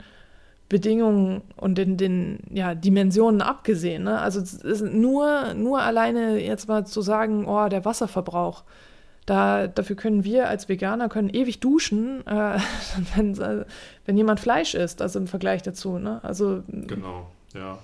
Bedingungen 0.67 1.41
und 1.57 1.77
den, 1.77 1.97
den 1.97 2.39
ja, 2.49 2.75
Dimensionen 2.75 3.41
abgesehen. 3.41 4.03
Ne? 4.03 4.19
Also 4.19 4.41
nur, 4.85 5.53
nur 5.53 5.81
alleine 5.81 6.41
jetzt 6.41 6.67
mal 6.67 6.85
zu 6.85 7.01
sagen, 7.01 7.45
oh, 7.45 7.67
der 7.69 7.85
Wasserverbrauch, 7.85 8.63
da, 9.25 9.67
dafür 9.67 9.95
können 9.95 10.23
wir 10.23 10.47
als 10.47 10.67
Veganer 10.67 11.07
können 11.09 11.29
ewig 11.29 11.59
duschen, 11.59 12.25
äh, 12.25 12.57
wenn, 13.15 13.37
wenn 14.05 14.17
jemand 14.17 14.39
Fleisch 14.39 14.73
isst, 14.73 15.01
also 15.01 15.19
im 15.19 15.27
Vergleich 15.27 15.61
dazu. 15.61 15.97
Ne? 15.97 16.21
Also, 16.23 16.63
genau, 16.67 17.29
ja. 17.53 17.77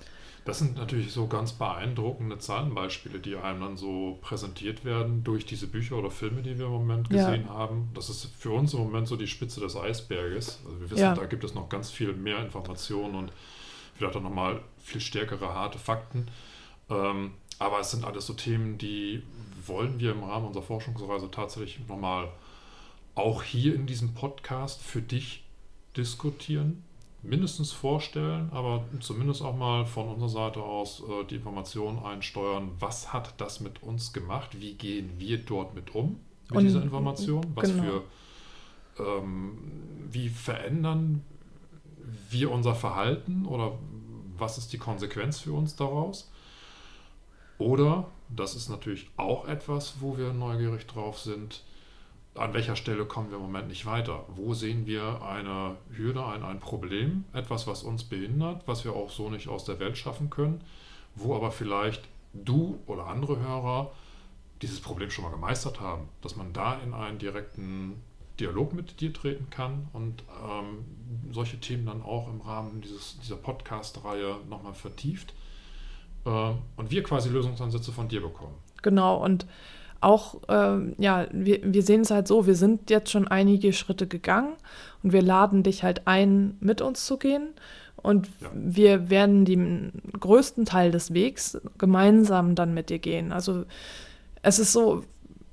Das 0.48 0.60
sind 0.60 0.78
natürlich 0.78 1.12
so 1.12 1.26
ganz 1.26 1.52
beeindruckende 1.52 2.38
Zahlenbeispiele, 2.38 3.18
die 3.18 3.36
einem 3.36 3.60
dann 3.60 3.76
so 3.76 4.16
präsentiert 4.22 4.82
werden 4.82 5.22
durch 5.22 5.44
diese 5.44 5.66
Bücher 5.66 5.98
oder 5.98 6.10
Filme, 6.10 6.40
die 6.40 6.58
wir 6.58 6.64
im 6.64 6.72
Moment 6.72 7.10
gesehen 7.10 7.44
ja. 7.48 7.52
haben. 7.52 7.90
Das 7.92 8.08
ist 8.08 8.30
für 8.38 8.52
uns 8.52 8.72
im 8.72 8.78
Moment 8.78 9.08
so 9.08 9.16
die 9.16 9.26
Spitze 9.26 9.60
des 9.60 9.76
Eisberges. 9.76 10.60
Also 10.64 10.80
wir 10.80 10.90
wissen, 10.90 11.02
ja. 11.02 11.14
da 11.14 11.26
gibt 11.26 11.44
es 11.44 11.54
noch 11.54 11.68
ganz 11.68 11.90
viel 11.90 12.14
mehr 12.14 12.38
Informationen 12.38 13.14
und 13.14 13.30
vielleicht 13.94 14.16
auch 14.16 14.22
nochmal 14.22 14.62
viel 14.78 15.02
stärkere 15.02 15.52
harte 15.52 15.78
Fakten. 15.78 16.28
Ähm, 16.88 17.32
aber 17.58 17.80
es 17.80 17.90
sind 17.90 18.06
alles 18.06 18.26
so 18.26 18.32
Themen, 18.32 18.78
die 18.78 19.22
wollen 19.66 20.00
wir 20.00 20.12
im 20.12 20.24
Rahmen 20.24 20.46
unserer 20.46 20.62
Forschungsreise 20.62 21.30
tatsächlich 21.30 21.86
nochmal 21.86 22.32
auch 23.14 23.42
hier 23.42 23.74
in 23.74 23.86
diesem 23.86 24.14
Podcast 24.14 24.80
für 24.80 25.02
dich 25.02 25.44
diskutieren 25.94 26.84
mindestens 27.22 27.72
vorstellen, 27.72 28.50
aber 28.52 28.84
zumindest 29.00 29.42
auch 29.42 29.56
mal 29.56 29.84
von 29.86 30.08
unserer 30.08 30.28
Seite 30.28 30.62
aus 30.62 31.02
äh, 31.02 31.24
die 31.24 31.36
Informationen 31.36 31.98
einsteuern, 31.98 32.70
was 32.78 33.12
hat 33.12 33.40
das 33.40 33.60
mit 33.60 33.82
uns 33.82 34.12
gemacht, 34.12 34.60
wie 34.60 34.74
gehen 34.74 35.12
wir 35.18 35.38
dort 35.38 35.74
mit 35.74 35.94
um, 35.94 36.20
mit 36.48 36.58
Und, 36.58 36.64
dieser 36.64 36.82
Information, 36.82 37.44
was 37.54 37.70
genau. 37.70 37.82
für, 37.82 38.02
ähm, 39.02 39.58
wie 40.10 40.28
verändern 40.28 41.24
wir 42.30 42.50
unser 42.50 42.74
Verhalten 42.74 43.46
oder 43.46 43.72
was 44.38 44.56
ist 44.56 44.72
die 44.72 44.78
Konsequenz 44.78 45.40
für 45.40 45.52
uns 45.52 45.74
daraus? 45.76 46.30
Oder, 47.58 48.06
das 48.28 48.54
ist 48.54 48.68
natürlich 48.68 49.10
auch 49.16 49.48
etwas, 49.48 49.96
wo 50.00 50.16
wir 50.16 50.32
neugierig 50.32 50.86
drauf 50.86 51.18
sind, 51.18 51.64
an 52.38 52.54
welcher 52.54 52.76
Stelle 52.76 53.04
kommen 53.04 53.30
wir 53.30 53.36
im 53.36 53.42
Moment 53.42 53.68
nicht 53.68 53.86
weiter? 53.86 54.24
Wo 54.28 54.54
sehen 54.54 54.86
wir 54.86 55.22
eine 55.22 55.76
Hürde, 55.90 56.24
ein, 56.24 56.42
ein 56.42 56.60
Problem, 56.60 57.24
etwas, 57.32 57.66
was 57.66 57.82
uns 57.82 58.04
behindert, 58.04 58.62
was 58.66 58.84
wir 58.84 58.94
auch 58.94 59.10
so 59.10 59.30
nicht 59.30 59.48
aus 59.48 59.64
der 59.64 59.78
Welt 59.80 59.98
schaffen 59.98 60.30
können, 60.30 60.62
wo 61.14 61.34
aber 61.34 61.50
vielleicht 61.50 62.02
du 62.32 62.78
oder 62.86 63.06
andere 63.06 63.38
Hörer 63.40 63.92
dieses 64.62 64.80
Problem 64.80 65.10
schon 65.10 65.24
mal 65.24 65.30
gemeistert 65.30 65.80
haben, 65.80 66.08
dass 66.20 66.36
man 66.36 66.52
da 66.52 66.78
in 66.80 66.94
einen 66.94 67.18
direkten 67.18 68.02
Dialog 68.40 68.72
mit 68.72 69.00
dir 69.00 69.12
treten 69.12 69.50
kann 69.50 69.88
und 69.92 70.22
ähm, 70.44 70.84
solche 71.32 71.58
Themen 71.58 71.86
dann 71.86 72.02
auch 72.02 72.28
im 72.28 72.40
Rahmen 72.40 72.80
dieses, 72.80 73.18
dieser 73.20 73.36
Podcast-Reihe 73.36 74.36
nochmal 74.48 74.74
vertieft 74.74 75.34
äh, 76.24 76.52
und 76.76 76.90
wir 76.90 77.02
quasi 77.02 77.28
Lösungsansätze 77.28 77.92
von 77.92 78.08
dir 78.08 78.20
bekommen. 78.20 78.54
Genau, 78.82 79.22
und 79.22 79.46
auch, 80.00 80.40
ähm, 80.48 80.94
ja, 80.98 81.26
wir, 81.32 81.60
wir 81.62 81.82
sehen 81.82 82.02
es 82.02 82.10
halt 82.10 82.28
so, 82.28 82.46
wir 82.46 82.54
sind 82.54 82.90
jetzt 82.90 83.10
schon 83.10 83.26
einige 83.26 83.72
Schritte 83.72 84.06
gegangen 84.06 84.54
und 85.02 85.12
wir 85.12 85.22
laden 85.22 85.62
dich 85.62 85.82
halt 85.82 86.06
ein, 86.06 86.56
mit 86.60 86.80
uns 86.80 87.04
zu 87.04 87.16
gehen. 87.16 87.48
Und 87.96 88.28
ja. 88.40 88.50
wir 88.54 89.10
werden 89.10 89.44
den 89.44 89.92
größten 90.18 90.64
Teil 90.64 90.92
des 90.92 91.14
Wegs 91.14 91.58
gemeinsam 91.78 92.54
dann 92.54 92.72
mit 92.72 92.90
dir 92.90 93.00
gehen. 93.00 93.32
Also 93.32 93.64
es 94.42 94.60
ist 94.60 94.72
so, 94.72 95.02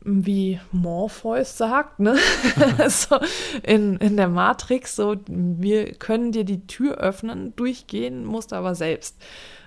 wie 0.01 0.59
Morpheus 0.71 1.57
sagt, 1.57 1.99
ne? 1.99 2.15
so 2.87 3.17
in, 3.63 3.97
in 3.97 4.15
der 4.15 4.27
Matrix, 4.27 4.95
so 4.95 5.15
wir 5.27 5.93
können 5.93 6.31
dir 6.31 6.43
die 6.43 6.67
Tür 6.67 6.97
öffnen, 6.97 7.55
durchgehen, 7.55 8.25
musst 8.25 8.53
aber 8.53 8.75
selbst. 8.75 9.17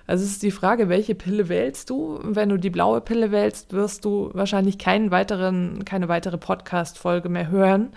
Also 0.09 0.23
es 0.23 0.31
ist 0.31 0.41
die 0.41 0.49
Frage, 0.49 0.89
welche 0.89 1.13
Pille 1.13 1.49
wählst 1.49 1.91
du? 1.91 2.19
Wenn 2.23 2.49
du 2.49 2.57
die 2.57 2.71
blaue 2.71 2.99
Pille 2.99 3.29
wählst, 3.29 3.73
wirst 3.73 4.05
du 4.05 4.31
wahrscheinlich 4.33 4.79
keinen 4.79 5.11
weiteren, 5.11 5.85
keine 5.85 6.07
weitere 6.07 6.39
Podcast-Folge 6.39 7.29
mehr 7.29 7.51
hören 7.51 7.89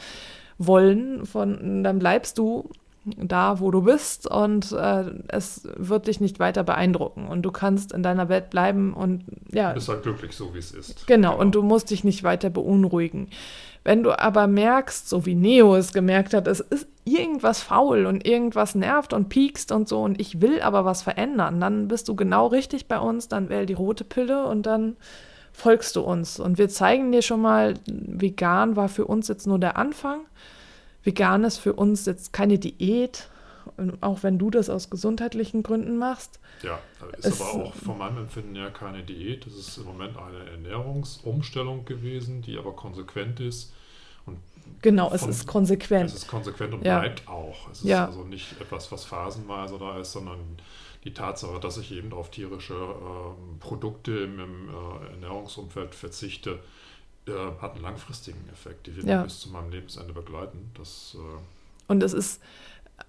wollen. 0.58 1.24
Von, 1.24 1.82
dann 1.82 1.98
bleibst 1.98 2.36
du 2.36 2.68
da, 3.04 3.60
wo 3.60 3.70
du 3.70 3.80
bist 3.80 4.30
und 4.30 4.72
äh, 4.72 5.06
es 5.28 5.66
wird 5.74 6.06
dich 6.06 6.20
nicht 6.20 6.38
weiter 6.38 6.64
beeindrucken 6.64 7.28
und 7.28 7.42
du 7.42 7.50
kannst 7.50 7.92
in 7.92 8.02
deiner 8.02 8.28
Welt 8.28 8.50
bleiben 8.50 8.92
und 8.92 9.24
ja. 9.50 9.70
Du 9.70 9.76
bist 9.76 9.88
halt 9.88 10.02
glücklich 10.02 10.36
so, 10.36 10.52
wie 10.52 10.58
es 10.58 10.70
ist. 10.70 11.06
Genau, 11.06 11.30
genau, 11.30 11.40
und 11.40 11.54
du 11.54 11.62
musst 11.62 11.90
dich 11.90 12.04
nicht 12.04 12.24
weiter 12.24 12.50
beunruhigen. 12.50 13.28
Wenn 13.84 14.02
du 14.02 14.18
aber 14.18 14.46
merkst, 14.46 15.08
so 15.08 15.26
wie 15.26 15.34
Neo 15.34 15.74
es 15.74 15.92
gemerkt 15.92 16.34
hat, 16.34 16.46
es 16.46 16.60
ist 16.60 16.86
irgendwas 17.04 17.60
faul 17.60 18.06
und 18.06 18.26
irgendwas 18.26 18.74
nervt 18.74 19.12
und 19.12 19.28
piekst 19.28 19.72
und 19.72 19.88
so 19.88 20.02
und 20.02 20.20
ich 20.20 20.40
will 20.40 20.60
aber 20.60 20.84
was 20.84 21.02
verändern, 21.02 21.60
dann 21.60 21.88
bist 21.88 22.08
du 22.08 22.14
genau 22.14 22.46
richtig 22.46 22.86
bei 22.86 22.98
uns, 22.98 23.28
dann 23.28 23.48
wähl 23.48 23.66
die 23.66 23.72
rote 23.72 24.04
Pille 24.04 24.46
und 24.46 24.66
dann 24.66 24.96
folgst 25.52 25.96
du 25.96 26.02
uns. 26.02 26.38
Und 26.38 26.58
wir 26.58 26.68
zeigen 26.68 27.10
dir 27.10 27.22
schon 27.22 27.42
mal, 27.42 27.74
vegan 27.86 28.76
war 28.76 28.88
für 28.88 29.04
uns 29.04 29.28
jetzt 29.28 29.46
nur 29.46 29.58
der 29.58 29.76
Anfang 29.76 30.20
vegan 31.04 31.44
ist 31.44 31.58
für 31.58 31.72
uns 31.72 32.06
jetzt 32.06 32.32
keine 32.32 32.58
Diät, 32.58 33.28
auch 34.00 34.22
wenn 34.22 34.38
du 34.38 34.50
das 34.50 34.70
aus 34.70 34.90
gesundheitlichen 34.90 35.62
Gründen 35.62 35.98
machst. 35.98 36.40
Ja, 36.62 36.78
ist 37.18 37.26
es, 37.26 37.40
aber 37.40 37.64
auch 37.64 37.74
von 37.74 37.98
meinem 37.98 38.18
Empfinden 38.18 38.54
ja 38.54 38.70
keine 38.70 39.02
Diät. 39.02 39.46
Es 39.46 39.54
ist 39.54 39.78
im 39.78 39.84
Moment 39.84 40.16
eine 40.16 40.50
Ernährungsumstellung 40.50 41.84
gewesen, 41.84 42.42
die 42.42 42.58
aber 42.58 42.72
konsequent 42.72 43.40
ist. 43.40 43.72
Und 44.26 44.38
genau, 44.80 45.10
von, 45.10 45.16
es 45.16 45.38
ist 45.38 45.46
konsequent. 45.46 46.10
Es 46.10 46.16
ist 46.16 46.28
konsequent 46.28 46.74
und 46.74 46.84
ja. 46.84 47.00
bleibt 47.00 47.28
auch. 47.28 47.70
Es 47.70 47.78
ist 47.78 47.84
ja. 47.84 48.06
also 48.06 48.24
nicht 48.24 48.60
etwas, 48.60 48.90
was 48.92 49.04
phasenweise 49.04 49.78
da 49.78 49.98
ist, 49.98 50.12
sondern 50.12 50.38
die 51.04 51.12
Tatsache, 51.12 51.58
dass 51.58 51.78
ich 51.78 51.92
eben 51.92 52.12
auf 52.12 52.30
tierische 52.30 52.74
äh, 52.74 53.58
Produkte 53.60 54.12
im, 54.12 54.38
im 54.38 54.68
äh, 54.68 55.10
Ernährungsumfeld 55.12 55.94
verzichte, 55.94 56.60
äh, 57.26 57.32
hat 57.60 57.74
einen 57.74 57.82
langfristigen 57.82 58.48
Effekt, 58.52 58.86
die 58.86 58.96
wird 58.96 59.06
ja. 59.06 59.22
bis 59.22 59.40
zu 59.40 59.48
meinem 59.50 59.70
Lebensende 59.70 60.12
begleiten. 60.12 60.70
Das, 60.74 61.16
äh 61.16 61.40
und 61.88 62.02
es 62.02 62.12
ist 62.12 62.40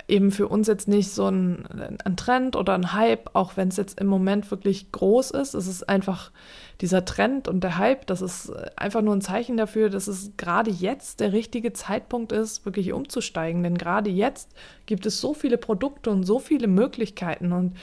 eben 0.08 0.32
für 0.32 0.48
uns 0.48 0.68
jetzt 0.68 0.88
nicht 0.88 1.12
so 1.12 1.28
ein, 1.28 1.66
ein 2.04 2.18
Trend 2.18 2.56
oder 2.56 2.74
ein 2.74 2.94
Hype, 2.94 3.30
auch 3.34 3.56
wenn 3.56 3.70
es 3.70 3.78
jetzt 3.78 4.00
im 4.00 4.08
Moment 4.08 4.52
wirklich 4.52 4.92
groß 4.92 5.32
ist. 5.32 5.54
Es 5.54 5.68
ist 5.68 5.88
einfach 5.88 6.32
dieser 6.82 7.06
Trend 7.06 7.48
und 7.48 7.64
der 7.64 7.78
Hype, 7.78 8.06
das 8.08 8.22
ist 8.22 8.52
einfach 8.76 9.02
nur 9.02 9.16
ein 9.16 9.22
Zeichen 9.22 9.56
dafür, 9.58 9.90
dass 9.90 10.08
es 10.08 10.32
gerade 10.36 10.72
jetzt 10.72 11.20
der 11.20 11.32
richtige 11.32 11.74
Zeitpunkt 11.74 12.32
ist, 12.32 12.66
wirklich 12.66 12.92
umzusteigen. 12.92 13.64
Denn 13.64 13.78
gerade 13.78 14.10
jetzt 14.10 14.52
gibt 14.86 15.06
es 15.06 15.22
so 15.22 15.34
viele 15.34 15.58
Produkte 15.58 16.10
und 16.10 16.24
so 16.24 16.40
viele 16.40 16.68
Möglichkeiten 16.68 17.54
und 17.54 17.76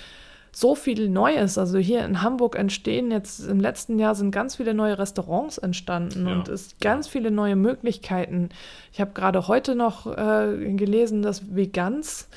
so 0.52 0.75
viel 0.75 1.09
Neues. 1.09 1.59
Also 1.59 1.78
hier 1.78 2.04
in 2.04 2.23
Hamburg 2.23 2.57
entstehen 2.57 3.11
jetzt 3.11 3.40
im 3.47 3.61
letzten 3.61 3.99
Jahr 3.99 4.14
sind 4.14 4.30
ganz 4.30 4.57
viele 4.57 4.75
neue 4.75 4.99
Restaurants 4.99 5.59
entstanden 5.59 6.26
ja. 6.26 6.33
und 6.33 6.49
es 6.49 6.76
ganz 6.80 7.09
viele 7.09 7.30
neue 7.30 7.57
Möglichkeiten. 7.57 8.49
Ich 8.92 9.00
habe 9.00 9.12
gerade 9.12 9.49
heute 9.49 9.75
noch 9.75 10.07
äh, 10.07 10.73
gelesen, 10.75 11.23
dass 11.23 11.54
Vegans, 11.54 12.28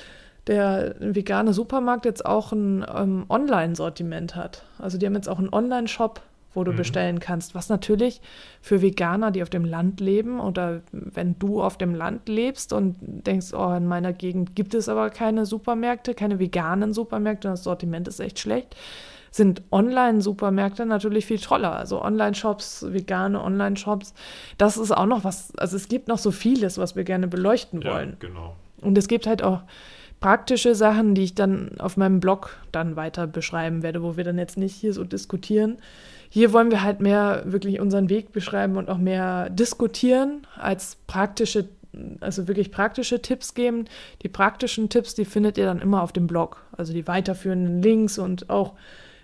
der 0.47 0.95
vegane 0.99 1.53
Supermarkt, 1.53 2.05
jetzt 2.05 2.25
auch 2.25 2.51
ein 2.51 2.85
ähm, 2.93 3.25
Online-Sortiment 3.29 4.35
hat. 4.35 4.63
Also 4.77 4.97
die 4.97 5.05
haben 5.05 5.15
jetzt 5.15 5.29
auch 5.29 5.39
einen 5.39 5.53
Online-Shop 5.53 6.21
wo 6.53 6.63
du 6.63 6.71
mhm. 6.71 6.77
bestellen 6.77 7.19
kannst. 7.19 7.55
Was 7.55 7.69
natürlich 7.69 8.21
für 8.61 8.81
Veganer, 8.81 9.31
die 9.31 9.43
auf 9.43 9.49
dem 9.49 9.65
Land 9.65 9.99
leben 9.99 10.39
oder 10.39 10.81
wenn 10.91 11.37
du 11.39 11.61
auf 11.61 11.77
dem 11.77 11.95
Land 11.95 12.29
lebst 12.29 12.73
und 12.73 12.95
denkst, 12.99 13.53
oh, 13.53 13.73
in 13.73 13.87
meiner 13.87 14.13
Gegend 14.13 14.55
gibt 14.55 14.73
es 14.73 14.89
aber 14.89 15.09
keine 15.09 15.45
Supermärkte, 15.45 16.13
keine 16.13 16.39
veganen 16.39 16.93
Supermärkte, 16.93 17.47
das 17.47 17.63
Sortiment 17.63 18.07
ist 18.07 18.19
echt 18.19 18.39
schlecht, 18.39 18.75
sind 19.31 19.63
Online-Supermärkte 19.71 20.85
natürlich 20.85 21.25
viel 21.25 21.39
toller. 21.39 21.75
Also 21.75 22.01
Online-Shops, 22.01 22.93
vegane 22.93 23.41
Online-Shops, 23.41 24.13
das 24.57 24.77
ist 24.77 24.91
auch 24.91 25.07
noch 25.07 25.23
was, 25.23 25.55
also 25.57 25.75
es 25.75 25.87
gibt 25.87 26.07
noch 26.07 26.19
so 26.19 26.31
vieles, 26.31 26.77
was 26.77 26.95
wir 26.95 27.03
gerne 27.03 27.27
beleuchten 27.27 27.81
ja, 27.81 27.93
wollen. 27.93 28.17
Genau. 28.19 28.55
Und 28.81 28.97
es 28.97 29.07
gibt 29.07 29.25
halt 29.25 29.41
auch 29.41 29.61
praktische 30.23 30.73
Sachen, 30.73 31.15
die 31.15 31.23
ich 31.23 31.35
dann 31.35 31.77
auf 31.79 31.97
meinem 31.97 32.21
Blog 32.21 32.57
dann 32.71 32.95
weiter 32.95 33.27
beschreiben 33.27 33.83
werde, 33.83 34.01
wo 34.01 34.15
wir 34.15 34.23
dann 34.23 34.37
jetzt 34.37 34.57
nicht 34.57 34.73
hier 34.73 34.93
so 34.93 35.03
diskutieren, 35.03 35.79
hier 36.29 36.53
wollen 36.53 36.71
wir 36.71 36.81
halt 36.81 37.01
mehr 37.01 37.43
wirklich 37.45 37.81
unseren 37.81 38.07
Weg 38.07 38.31
beschreiben 38.31 38.77
und 38.77 38.89
auch 38.89 38.97
mehr 38.97 39.49
diskutieren 39.49 40.47
als 40.55 40.95
praktische, 41.07 41.67
also 42.21 42.47
wirklich 42.47 42.71
praktische 42.71 43.21
Tipps 43.21 43.53
geben. 43.53 43.83
Die 44.21 44.29
praktischen 44.29 44.87
Tipps, 44.87 45.13
die 45.13 45.25
findet 45.25 45.57
ihr 45.57 45.65
dann 45.65 45.81
immer 45.81 46.01
auf 46.01 46.13
dem 46.13 46.25
Blog, 46.25 46.65
also 46.71 46.93
die 46.93 47.05
weiterführenden 47.05 47.81
Links 47.81 48.17
und 48.17 48.49
auch 48.49 48.75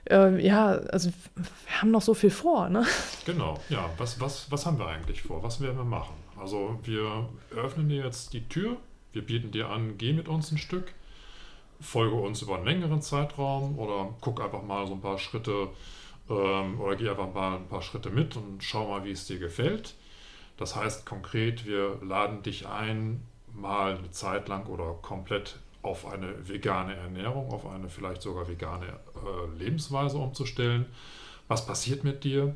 äh, 0.09 0.45
ja, 0.45 0.71
also 0.91 1.11
wir 1.35 1.81
haben 1.81 1.91
noch 1.91 2.01
so 2.01 2.13
viel 2.13 2.29
vor, 2.29 2.67
ne? 2.67 2.85
Genau, 3.25 3.57
ja. 3.69 3.89
Was, 3.97 4.19
was, 4.19 4.51
was 4.51 4.65
haben 4.65 4.77
wir 4.77 4.87
eigentlich 4.87 5.21
vor? 5.21 5.43
Was 5.43 5.61
werden 5.61 5.77
wir 5.77 5.85
machen? 5.85 6.15
Also 6.37 6.77
wir 6.83 7.29
öffnen 7.55 7.89
jetzt 7.89 8.33
die 8.33 8.49
Tür, 8.49 8.77
wir 9.13 9.25
bieten 9.25 9.51
dir 9.51 9.69
an, 9.69 9.97
geh 9.97 10.13
mit 10.13 10.27
uns 10.27 10.51
ein 10.51 10.57
Stück, 10.57 10.93
folge 11.79 12.15
uns 12.15 12.41
über 12.41 12.55
einen 12.55 12.65
längeren 12.65 13.01
Zeitraum 13.01 13.79
oder 13.79 14.13
guck 14.21 14.41
einfach 14.41 14.63
mal 14.63 14.87
so 14.87 14.93
ein 14.93 15.01
paar 15.01 15.17
Schritte 15.17 15.69
ähm, 16.29 16.79
oder 16.79 16.95
geh 16.95 17.09
einfach 17.09 17.33
mal 17.33 17.57
ein 17.57 17.67
paar 17.67 17.81
Schritte 17.81 18.09
mit 18.09 18.35
und 18.35 18.63
schau 18.63 18.87
mal, 18.89 19.03
wie 19.03 19.11
es 19.11 19.25
dir 19.25 19.39
gefällt. 19.39 19.95
Das 20.57 20.75
heißt 20.75 21.05
konkret, 21.05 21.65
wir 21.65 21.99
laden 22.03 22.43
dich 22.43 22.67
ein, 22.67 23.23
mal 23.53 23.97
eine 23.97 24.11
Zeit 24.11 24.47
lang 24.49 24.67
oder 24.67 24.93
komplett 25.01 25.57
auf 25.81 26.05
eine 26.05 26.47
vegane 26.47 26.95
Ernährung, 26.95 27.51
auf 27.51 27.65
eine 27.65 27.89
vielleicht 27.89 28.21
sogar 28.21 28.47
vegane 28.47 28.87
äh, 28.87 29.57
Lebensweise 29.57 30.17
umzustellen. 30.17 30.85
Was 31.47 31.65
passiert 31.65 32.03
mit 32.03 32.23
dir? 32.25 32.55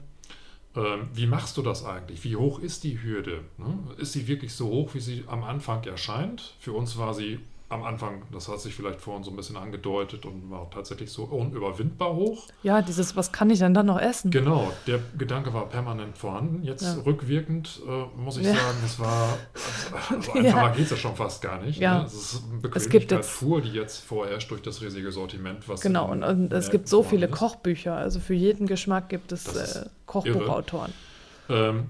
Ähm, 0.75 1.08
wie 1.13 1.27
machst 1.27 1.58
du 1.58 1.62
das 1.62 1.86
eigentlich? 1.86 2.24
Wie 2.24 2.36
hoch 2.36 2.60
ist 2.60 2.84
die 2.84 3.01
Hürde? 3.01 3.44
Ne? 3.58 3.77
Ist 3.98 4.13
sie 4.13 4.27
wirklich 4.27 4.53
so 4.53 4.68
hoch, 4.68 4.94
wie 4.94 5.00
sie 5.00 5.24
am 5.27 5.44
Anfang 5.44 5.84
erscheint? 5.84 6.56
Für 6.60 6.74
uns 6.74 6.98
war 6.98 7.13
sie 7.13 7.39
am 7.74 7.84
Anfang, 7.84 8.24
das 8.32 8.48
hat 8.48 8.60
sich 8.60 8.74
vielleicht 8.74 9.01
vorhin 9.01 9.24
so 9.24 9.32
ein 9.32 9.36
bisschen 9.36 9.58
angedeutet 9.58 10.25
und 10.25 10.50
war 10.50 10.70
tatsächlich 10.70 11.12
so 11.12 11.24
unüberwindbar 11.24 12.13
hoch. 12.13 12.48
Ja, 12.62 12.82
dieses, 12.82 13.15
was 13.15 13.32
kann 13.32 13.50
ich 13.50 13.60
denn 13.60 13.74
dann 13.74 13.88
noch 13.88 14.00
essen? 14.00 14.32
Genau, 14.32 14.72
der 14.88 15.00
Gedanke 15.18 15.53
war 15.53 15.68
permanent 15.68 16.18
vorhanden. 16.18 16.63
Jetzt 16.63 16.84
ja. 16.84 17.01
rückwirkend 17.06 17.82
äh, 17.88 18.20
muss 18.20 18.38
ich 18.38 18.46
ja. 18.46 18.53
sagen, 18.53 18.77
es 18.86 19.00
war, 19.00 19.38
also 20.10 20.32
einfacher 20.34 20.44
ja. 20.44 20.70
geht 20.70 20.86
es 20.86 20.92
ja 20.92 20.98
schon 20.98 21.15
fast 21.15 21.42
gar 21.42 21.62
nicht. 21.62 21.80
Ja. 21.80 22.00
Ne? 22.00 22.06
Es 22.06 22.13
ist 22.13 22.44
eine 22.50 22.62
Bequemlichkeit 22.62 23.25
Fuhr, 23.25 23.62
die 23.62 23.72
jetzt 23.72 24.03
vorherrscht 24.03 24.51
durch 24.51 24.62
das 24.62 24.82
riesige 24.82 25.12
Sortiment. 25.12 25.68
Was 25.68 25.82
genau, 25.82 26.10
und, 26.10 26.24
und 26.24 26.53
es 26.53 26.70
gibt 26.70 26.88
so 26.88 27.03
viele 27.03 27.27
ist. 27.27 27.34
Kochbücher, 27.34 27.96
also 27.96 28.20
für 28.20 28.34
jeden 28.34 28.68
Geschmack 28.68 29.10
gibt 29.10 29.32
es 29.32 29.56
äh, 29.56 29.86
Kochbuchautoren. 30.06 30.94
Ähm, 31.50 31.88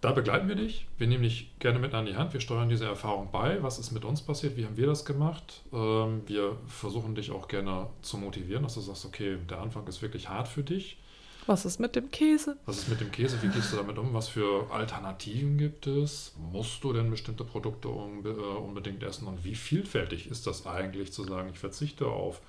da 0.00 0.12
begleiten 0.12 0.48
wir 0.48 0.54
dich. 0.54 0.86
Wir 0.96 1.06
nehmen 1.06 1.24
dich 1.24 1.50
gerne 1.58 1.78
mit 1.78 1.92
an 1.94 2.06
die 2.06 2.14
Hand. 2.14 2.32
Wir 2.32 2.40
steuern 2.40 2.68
diese 2.68 2.86
Erfahrung 2.86 3.30
bei. 3.32 3.62
Was 3.62 3.78
ist 3.78 3.90
mit 3.90 4.04
uns 4.04 4.22
passiert? 4.22 4.56
Wie 4.56 4.64
haben 4.64 4.76
wir 4.76 4.86
das 4.86 5.04
gemacht? 5.04 5.62
Ähm, 5.72 6.22
wir 6.26 6.56
versuchen 6.68 7.14
dich 7.14 7.32
auch 7.32 7.48
gerne 7.48 7.88
zu 8.02 8.16
motivieren, 8.16 8.62
dass 8.62 8.74
du 8.74 8.80
sagst, 8.80 9.04
okay, 9.04 9.38
der 9.50 9.58
Anfang 9.58 9.86
ist 9.86 10.00
wirklich 10.00 10.28
hart 10.28 10.46
für 10.46 10.62
dich. 10.62 10.98
Was 11.46 11.64
ist 11.64 11.80
mit 11.80 11.96
dem 11.96 12.10
Käse? 12.10 12.58
Was 12.66 12.78
ist 12.78 12.88
mit 12.90 13.00
dem 13.00 13.10
Käse? 13.10 13.42
Wie 13.42 13.48
gehst 13.48 13.72
du 13.72 13.76
damit 13.76 13.96
um? 13.96 14.12
Was 14.12 14.28
für 14.28 14.70
Alternativen 14.70 15.56
gibt 15.56 15.86
es? 15.86 16.34
Musst 16.52 16.84
du 16.84 16.92
denn 16.92 17.10
bestimmte 17.10 17.42
Produkte 17.42 17.88
äh, 17.88 17.90
unbedingt 17.90 19.02
essen? 19.02 19.26
Und 19.26 19.44
wie 19.44 19.54
vielfältig 19.54 20.30
ist 20.30 20.46
das 20.46 20.66
eigentlich 20.66 21.12
zu 21.12 21.24
sagen, 21.24 21.48
ich 21.50 21.58
verzichte 21.58 22.06
auf 22.06 22.42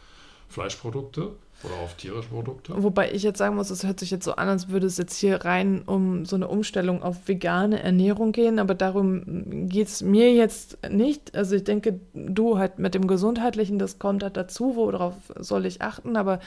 Fleischprodukte 0.49 1.31
oder 1.63 1.75
auf 1.83 1.95
tierische 1.95 2.29
Produkte. 2.29 2.73
Wobei 2.81 3.11
ich 3.11 3.23
jetzt 3.23 3.37
sagen 3.37 3.55
muss, 3.55 3.69
es 3.69 3.85
hört 3.85 3.99
sich 3.99 4.11
jetzt 4.11 4.23
so 4.25 4.33
an, 4.33 4.47
als 4.47 4.69
würde 4.69 4.87
es 4.87 4.97
jetzt 4.97 5.17
hier 5.17 5.43
rein 5.43 5.81
um 5.85 6.25
so 6.25 6.35
eine 6.35 6.47
Umstellung 6.47 7.03
auf 7.03 7.27
vegane 7.27 7.81
Ernährung 7.81 8.31
gehen, 8.31 8.59
aber 8.59 8.75
darum 8.75 9.67
geht 9.67 9.87
es 9.87 10.01
mir 10.01 10.33
jetzt 10.33 10.77
nicht. 10.89 11.35
Also 11.35 11.55
ich 11.55 11.63
denke, 11.63 11.99
du 12.13 12.57
halt 12.57 12.79
mit 12.79 12.95
dem 12.95 13.07
Gesundheitlichen, 13.07 13.77
das 13.77 13.99
kommt 13.99 14.23
halt 14.23 14.37
dazu, 14.37 14.75
worauf 14.75 15.15
soll 15.37 15.65
ich 15.65 15.81
achten, 15.81 16.15
aber 16.15 16.39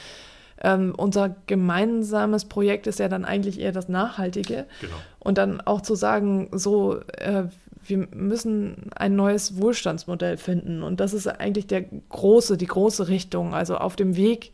ähm, 0.62 0.94
unser 0.96 1.34
gemeinsames 1.46 2.46
Projekt 2.46 2.86
ist 2.86 2.98
ja 2.98 3.08
dann 3.08 3.24
eigentlich 3.24 3.60
eher 3.60 3.72
das 3.72 3.88
Nachhaltige. 3.88 4.66
Genau. 4.80 4.94
Und 5.18 5.38
dann 5.38 5.60
auch 5.60 5.80
zu 5.80 5.94
sagen, 5.94 6.48
so, 6.52 7.00
äh, 7.18 7.44
wir 7.84 8.08
müssen 8.14 8.90
ein 8.94 9.16
neues 9.16 9.60
Wohlstandsmodell 9.60 10.36
finden. 10.36 10.82
Und 10.82 11.00
das 11.00 11.12
ist 11.14 11.26
eigentlich 11.26 11.66
der 11.66 11.82
große, 11.82 12.56
die 12.56 12.66
große 12.66 13.08
Richtung. 13.08 13.54
Also 13.54 13.76
auf 13.76 13.96
dem 13.96 14.16
Weg, 14.16 14.52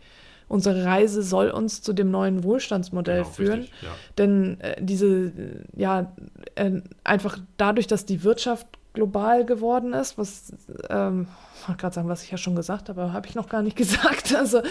unsere 0.49 0.85
Reise 0.85 1.23
soll 1.23 1.51
uns 1.51 1.83
zu 1.83 1.93
dem 1.93 2.11
neuen 2.11 2.43
Wohlstandsmodell 2.45 3.23
Genau, 3.23 3.31
führen. 3.31 3.61
richtig, 3.61 3.83
ja. 3.83 3.89
Denn 4.17 4.61
äh, 4.61 4.77
diese, 4.83 5.33
ja, 5.77 6.13
äh, 6.55 6.81
einfach 7.05 7.39
dadurch, 7.57 7.87
dass 7.87 8.07
die 8.07 8.25
Wirtschaft 8.25 8.67
global 8.95 9.45
geworden 9.45 9.93
ist, 9.93 10.19
was, 10.19 10.53
ähm, 10.91 11.29
ich 11.61 11.69
wollte 11.69 11.81
gerade 11.81 11.95
sagen, 11.95 12.09
was 12.09 12.23
ich 12.23 12.31
ja 12.31 12.39
schon 12.39 12.57
gesagt 12.57 12.89
habe, 12.89 13.03
aber 13.03 13.13
habe 13.13 13.27
ich 13.27 13.35
noch 13.35 13.49
gar 13.49 13.63
nicht 13.63 13.77
gesagt. 13.77 14.35
Also 14.35 14.63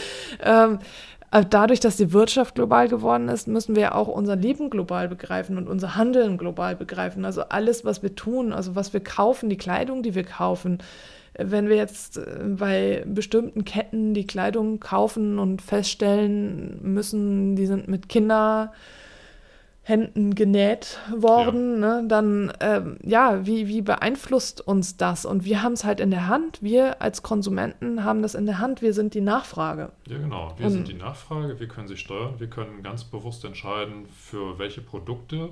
ähm, 0.43 0.79
äh, 1.31 1.43
dadurch, 1.47 1.79
dass 1.79 1.97
die 1.97 2.13
Wirtschaft 2.13 2.55
global 2.55 2.87
geworden 2.87 3.27
ist, 3.29 3.47
müssen 3.47 3.75
wir 3.75 3.95
auch 3.95 4.07
unser 4.07 4.35
Leben 4.35 4.69
global 4.69 5.09
begreifen 5.09 5.57
und 5.57 5.67
unser 5.67 5.95
Handeln 5.95 6.37
global 6.37 6.75
begreifen. 6.75 7.25
Also 7.25 7.43
alles, 7.49 7.83
was 7.83 8.01
wir 8.01 8.15
tun, 8.15 8.53
also 8.53 8.75
was 8.75 8.93
wir 8.93 9.01
kaufen, 9.01 9.49
die 9.49 9.57
Kleidung, 9.57 10.03
die 10.03 10.15
wir 10.15 10.23
kaufen. 10.23 10.79
Äh, 11.33 11.45
Wenn 11.49 11.67
wir 11.67 11.75
jetzt 11.75 12.17
äh, 12.17 12.43
bei 12.45 13.03
bestimmten 13.05 13.65
Ketten 13.65 14.13
die 14.13 14.27
Kleidung 14.27 14.79
kaufen 14.79 15.39
und 15.39 15.61
feststellen 15.61 16.79
müssen, 16.81 17.55
die 17.55 17.65
sind 17.65 17.87
mit 17.87 18.07
Kinderhänden 19.87 20.35
genäht 20.35 20.99
worden, 21.15 21.79
ne, 21.79 22.03
dann 22.07 22.51
ähm, 22.59 22.97
ja, 23.03 23.45
wie, 23.45 23.67
wie 23.67 23.81
beeinflusst 23.81 24.59
uns 24.61 24.97
das? 24.97 25.25
Und 25.25 25.45
wir 25.45 25.63
haben 25.63 25.73
es 25.73 25.83
halt 25.85 25.99
in 25.99 26.11
der 26.11 26.27
Hand. 26.27 26.61
Wir 26.61 27.01
als 27.01 27.23
Konsumenten 27.23 28.03
haben 28.03 28.21
das 28.21 28.35
in 28.35 28.45
der 28.45 28.59
Hand. 28.59 28.81
Wir 28.81 28.93
sind 28.93 29.13
die 29.13 29.21
Nachfrage. 29.21 29.91
Ja, 30.07 30.17
genau. 30.17 30.53
Wir 30.57 30.65
Und- 30.67 30.71
sind 30.73 30.87
die 30.89 30.93
Nachfrage, 30.93 31.59
wir 31.59 31.67
können 31.67 31.87
sie 31.87 31.97
steuern, 31.97 32.35
wir 32.39 32.47
können 32.47 32.83
ganz 32.83 33.05
bewusst 33.05 33.45
entscheiden, 33.45 34.05
für 34.13 34.59
welche 34.59 34.81
Produkte 34.81 35.49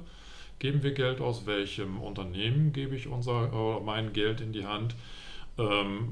geben 0.60 0.84
wir 0.84 0.94
Geld 0.94 1.22
aus, 1.22 1.46
welchem 1.46 2.02
Unternehmen 2.02 2.74
gebe 2.74 2.96
ich 2.96 3.08
unser, 3.08 3.52
äh, 3.54 3.84
mein 3.84 4.14
Geld 4.14 4.42
in 4.42 4.52
die 4.54 4.66
Hand, 4.66 4.96
ähm, 5.58 6.12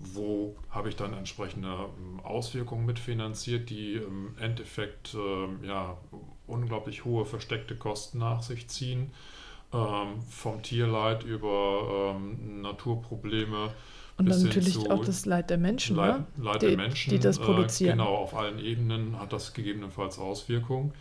wo 0.00 0.54
habe 0.70 0.88
ich 0.88 0.96
dann 0.96 1.12
entsprechende 1.12 1.68
ähm, 1.68 2.20
Auswirkungen 2.22 2.86
mitfinanziert, 2.86 3.68
die 3.70 3.94
im 3.94 4.34
Endeffekt 4.40 5.14
ähm, 5.14 5.58
ja, 5.66 5.96
unglaublich 6.46 7.04
hohe 7.04 7.24
versteckte 7.24 7.76
Kosten 7.76 8.18
nach 8.18 8.42
sich 8.42 8.68
ziehen, 8.68 9.10
ähm, 9.72 10.20
vom 10.28 10.62
Tierleid 10.62 11.24
über 11.24 12.14
ähm, 12.16 12.62
Naturprobleme. 12.62 13.70
Und 14.18 14.24
bis 14.26 14.38
dann 14.38 14.46
natürlich 14.46 14.90
auch 14.90 15.04
das 15.04 15.26
Leid 15.26 15.50
der 15.50 15.58
Menschen, 15.58 15.96
Leid, 15.96 16.18
ne? 16.18 16.44
Leid 16.44 16.62
die, 16.62 16.66
der 16.68 16.76
Menschen. 16.76 17.10
die 17.10 17.18
das 17.18 17.38
äh, 17.38 17.42
produzieren. 17.42 17.98
Genau, 17.98 18.14
auf 18.14 18.34
allen 18.34 18.58
Ebenen 18.58 19.18
hat 19.18 19.32
das 19.32 19.52
gegebenenfalls 19.52 20.18
Auswirkungen. 20.18 20.92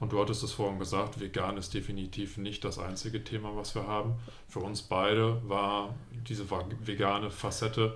Und 0.00 0.12
du 0.12 0.20
hattest 0.20 0.42
es 0.42 0.52
vorhin 0.52 0.80
gesagt, 0.80 1.20
vegan 1.20 1.56
ist 1.56 1.74
definitiv 1.74 2.36
nicht 2.36 2.64
das 2.64 2.80
einzige 2.80 3.22
Thema, 3.22 3.54
was 3.54 3.76
wir 3.76 3.86
haben. 3.86 4.14
Für 4.48 4.58
uns 4.58 4.82
beide 4.82 5.40
war 5.48 5.94
diese 6.28 6.44
vegane 6.50 7.30
Facette. 7.30 7.94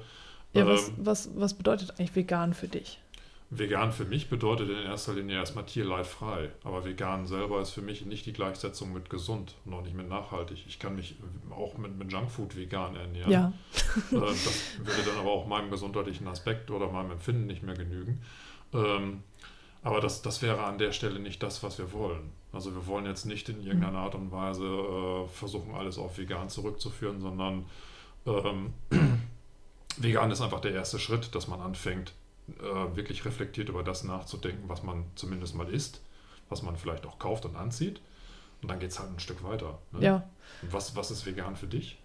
Ja, 0.53 0.67
was, 0.67 0.89
ähm, 0.89 0.95
was, 0.99 1.31
was 1.35 1.55
bedeutet 1.55 1.99
eigentlich 1.99 2.15
vegan 2.15 2.55
für 2.55 2.69
dich? 2.69 3.01
Vegan 3.51 3.93
für 3.93 4.05
mich 4.05 4.29
bedeutet 4.29 4.69
in 4.71 4.79
erster 4.79 5.15
Linie 5.15 5.37
erstmal 5.37 5.67
tierleidfrei. 5.67 6.51
Aber 6.65 6.85
vegan 6.85 7.27
selber 7.27 7.61
ist 7.61 7.71
für 7.71 7.83
mich 7.83 8.05
nicht 8.05 8.27
die 8.27 8.33
Gleichsetzung 8.33 8.93
mit 8.93 9.09
gesund 9.09 9.55
und 9.65 9.75
auch 9.75 9.83
nicht 9.83 9.97
mit 9.97 10.09
nachhaltig. 10.09 10.65
Ich 10.67 10.79
kann 10.79 10.97
mich 10.97 11.17
auch 11.51 11.79
mit, 11.79 11.97
mit 11.97 12.11
Junkfood 12.11 12.57
vegan 12.57 12.97
ernähren. 12.97 13.31
Ja, 13.31 13.53
Äh, 14.13 14.21
das 14.21 14.79
würde 14.79 15.03
dann 15.07 15.19
aber 15.19 15.31
auch 15.31 15.47
meinem 15.47 15.71
gesundheitlichen 15.71 16.27
Aspekt 16.27 16.71
oder 16.71 16.91
meinem 16.91 17.13
Empfinden 17.13 17.47
nicht 17.47 17.63
mehr 17.63 17.77
genügen. 17.77 18.21
Ähm, 18.75 19.23
aber 19.83 20.01
das, 20.01 20.23
das 20.23 20.43
wäre 20.43 20.65
an 20.65 20.79
der 20.79 20.91
Stelle 20.91 21.21
nicht 21.21 21.43
das, 21.43 21.63
was 21.63 21.79
wir 21.79 21.93
wollen. 21.93 22.33
Also 22.53 22.75
wir 22.75 22.87
wollen 22.87 23.07
jetzt 23.07 23.25
nicht 23.25 23.49
in 23.49 23.65
irgendeiner 23.65 23.99
Art 23.99 24.17
und 24.17 24.33
Weise 24.33 24.65
äh, 24.65 25.29
versuchen, 25.29 25.75
alles 25.75 25.99
auf 25.99 26.19
vegan 26.19 26.49
zurückzuführen, 26.49 27.21
sondern 27.21 27.67
ähm, 28.27 28.75
vegan 29.99 30.31
ist 30.33 30.41
einfach 30.41 30.61
der 30.61 30.73
erste 30.73 30.99
Schritt, 30.99 31.35
dass 31.35 31.47
man 31.47 31.61
anfängt, 31.61 32.13
äh, 32.61 32.97
wirklich 32.97 33.25
reflektiert 33.25 33.69
über 33.69 33.83
das 33.83 34.05
nachzudenken, 34.05 34.69
was 34.69 34.83
man 34.83 35.05
zumindest 35.15 35.55
mal 35.55 35.69
isst, 35.69 36.01
was 36.49 36.63
man 36.63 36.77
vielleicht 36.77 37.07
auch 37.07 37.19
kauft 37.19 37.45
und 37.45 37.57
anzieht. 37.57 38.01
Und 38.63 38.71
dann 38.71 38.79
geht 38.79 38.91
es 38.91 38.99
halt 38.99 39.11
ein 39.11 39.19
Stück 39.21 39.43
weiter. 39.45 39.79
Ne? 39.93 40.05
ja. 40.05 40.29
Und 40.63 40.73
Was, 40.73 40.97
was 40.97 41.11
ist 41.11 41.27
vegan 41.27 41.57
für 41.57 41.67
dich? 41.67 41.99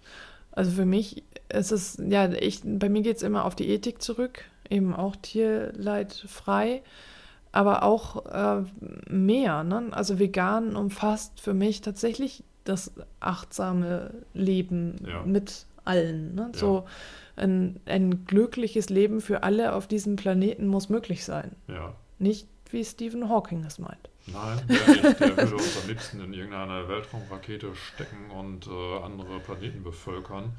Also 0.52 0.72
für 0.72 0.86
mich 0.86 1.24
ist 1.50 1.72
es, 1.72 1.98
ja, 2.06 2.30
ich, 2.32 2.62
bei 2.64 2.90
mir 2.90 3.02
geht 3.04 3.18
es 3.18 3.24
immer 3.24 3.46
auf 3.46 3.56
die 3.56 3.70
Ethik 3.70 4.02
zurück, 4.02 4.44
eben 4.70 4.94
auch 4.94 5.16
tierleidfrei, 5.16 6.82
aber 7.52 7.84
auch 7.84 8.26
äh, 8.26 8.64
mehr. 9.10 9.64
Ne? 9.64 9.88
Also 9.92 10.20
vegan 10.20 10.76
umfasst 10.76 11.40
für 11.40 11.54
mich 11.54 11.82
tatsächlich 11.82 12.44
das 12.64 12.92
achtsame 13.20 14.14
Leben 14.34 14.96
Ja. 15.08 15.24
mit 15.24 15.66
allen. 15.84 16.36
Ne? 16.36 16.52
Ja. 16.54 16.60
So 16.60 16.86
ein, 17.36 17.80
ein 17.86 18.26
glückliches 18.26 18.90
Leben 18.90 19.22
für 19.22 19.44
alle 19.44 19.74
auf 19.74 19.88
diesem 19.88 20.16
Planeten 20.16 20.68
muss 20.68 20.90
möglich 20.90 21.24
sein. 21.24 21.56
Ja. 21.68 21.96
Nicht 22.20 22.48
wie 22.72 22.86
Stephen 22.86 23.30
Hawking 23.30 23.64
es 23.66 23.80
meint. 23.80 24.10
Nein, 24.28 24.62
der 24.70 24.88
nicht. 24.88 25.20
Der 25.20 25.38
würde 25.38 25.56
uns 25.56 25.82
am 25.82 25.90
liebsten 25.90 26.22
in 26.22 26.34
irgendeine 26.34 26.88
Weltraumrakete 26.88 27.76
stecken 27.76 28.32
und 28.32 28.68
äh, 28.68 28.98
andere 29.04 29.40
Planeten 29.40 29.84
bevölkern. 29.84 30.54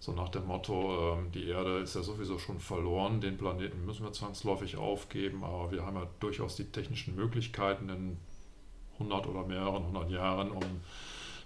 So 0.00 0.12
nach 0.12 0.28
dem 0.28 0.46
Motto, 0.46 1.14
ähm, 1.14 1.30
die 1.32 1.48
Erde 1.48 1.78
ist 1.78 1.94
ja 1.94 2.02
sowieso 2.02 2.38
schon 2.38 2.60
verloren, 2.60 3.20
den 3.22 3.38
Planeten 3.38 3.86
müssen 3.86 4.04
wir 4.04 4.12
zwangsläufig 4.12 4.76
aufgeben, 4.76 5.44
aber 5.44 5.70
wir 5.72 5.86
haben 5.86 5.96
ja 5.96 6.06
durchaus 6.20 6.56
die 6.56 6.64
technischen 6.64 7.14
Möglichkeiten 7.14 7.88
in 7.88 8.18
100 8.94 9.26
oder 9.26 9.46
mehreren 9.46 9.82
100 9.82 10.10
Jahren, 10.10 10.50
um 10.50 10.62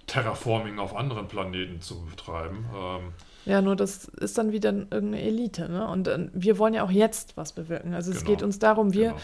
Terraforming 0.09 0.79
auf 0.81 0.97
anderen 0.97 1.29
Planeten 1.29 1.81
zu 1.81 2.05
betreiben. 2.07 2.65
Ähm, 2.75 3.13
Ja, 3.45 3.63
nur 3.63 3.77
das 3.77 4.07
ist 4.07 4.37
dann 4.39 4.51
wieder 4.53 4.71
irgendeine 4.73 5.23
Elite, 5.23 5.69
ne? 5.71 5.87
Und 5.89 6.09
äh, 6.09 6.29
wir 6.33 6.59
wollen 6.59 6.75
ja 6.75 6.83
auch 6.83 6.91
jetzt 6.91 7.37
was 7.37 7.53
bewirken. 7.53 7.95
Also 7.95 8.11
es 8.11 8.19
Genau. 8.25 8.31
geht 8.31 8.43
uns 8.43 8.59
darum, 8.59 8.93
wir, 8.93 9.11
genau. 9.11 9.21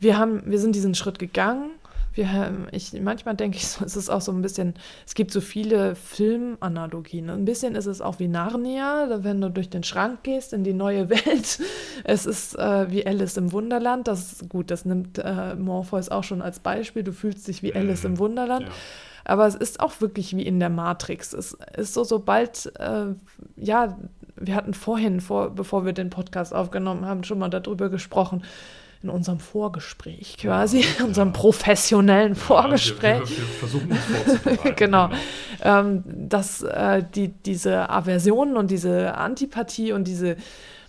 wir 0.00 0.16
haben, 0.18 0.42
wir 0.46 0.58
sind 0.58 0.74
diesen 0.74 0.94
Schritt 0.94 1.18
gegangen. 1.18 1.70
Wir 2.14 2.68
ich, 2.72 2.92
manchmal 3.00 3.36
denke 3.36 3.56
ich, 3.56 3.66
so, 3.66 3.84
es 3.86 3.96
ist 3.96 4.10
auch 4.10 4.20
so 4.20 4.32
ein 4.32 4.42
bisschen, 4.42 4.74
es 5.06 5.14
gibt 5.14 5.30
so 5.30 5.40
viele 5.40 5.94
Filmanalogien. 5.94 7.30
Ein 7.30 7.46
bisschen 7.46 7.74
ist 7.74 7.86
es 7.86 8.02
auch 8.02 8.18
wie 8.18 8.28
Narnia, 8.28 9.20
wenn 9.24 9.40
du 9.40 9.50
durch 9.50 9.70
den 9.70 9.82
Schrank 9.82 10.22
gehst 10.22 10.52
in 10.52 10.62
die 10.62 10.74
neue 10.74 11.08
Welt. 11.10 11.58
Es 12.04 12.26
ist 12.26 12.58
äh, 12.58 12.90
wie 12.90 13.06
Alice 13.06 13.36
im 13.38 13.52
Wunderland. 13.52 14.08
Das 14.08 14.32
ist 14.32 14.48
gut, 14.50 14.70
das 14.70 14.84
nimmt 14.84 15.18
äh, 15.18 15.54
Morpheus 15.54 16.10
auch 16.10 16.24
schon 16.24 16.42
als 16.42 16.58
Beispiel. 16.60 17.02
Du 17.02 17.12
fühlst 17.12 17.48
dich 17.48 17.62
wie 17.62 17.74
Alice 17.74 18.04
im 18.04 18.18
Wunderland. 18.18 18.66
Ja. 18.66 18.72
Aber 19.24 19.46
es 19.46 19.54
ist 19.54 19.80
auch 19.80 20.00
wirklich 20.00 20.36
wie 20.36 20.42
in 20.42 20.58
der 20.60 20.70
Matrix. 20.70 21.32
Es 21.32 21.56
ist 21.76 21.94
so, 21.94 22.04
sobald, 22.04 22.72
äh, 22.78 23.14
ja, 23.56 23.96
wir 24.36 24.54
hatten 24.54 24.74
vorhin, 24.74 25.20
vor, 25.20 25.50
bevor 25.50 25.84
wir 25.84 25.92
den 25.92 26.10
Podcast 26.10 26.54
aufgenommen 26.54 27.06
haben, 27.06 27.24
schon 27.24 27.38
mal 27.38 27.50
darüber 27.50 27.88
gesprochen, 27.88 28.42
in 29.02 29.10
unserem 29.10 29.40
Vorgespräch 29.40 30.36
quasi, 30.38 30.80
Ja, 30.80 30.86
in 31.00 31.04
unserem 31.06 31.28
ja. 31.28 31.34
professionellen 31.34 32.34
Ja, 32.34 32.40
Vorgespräch. 32.40 33.20
Wir, 33.20 33.28
wir, 33.28 33.36
wir 33.36 33.44
versuchen 33.46 33.90
uns 33.90 34.04
vorzubereiten. 34.04 34.72
Genau. 34.76 35.10
ähm, 35.62 36.04
dass 36.06 36.62
äh, 36.62 37.02
die, 37.14 37.28
diese 37.28 37.90
Aversion 37.90 38.56
und 38.56 38.70
diese 38.70 39.14
Antipathie 39.16 39.92
und 39.92 40.04
diese 40.06 40.36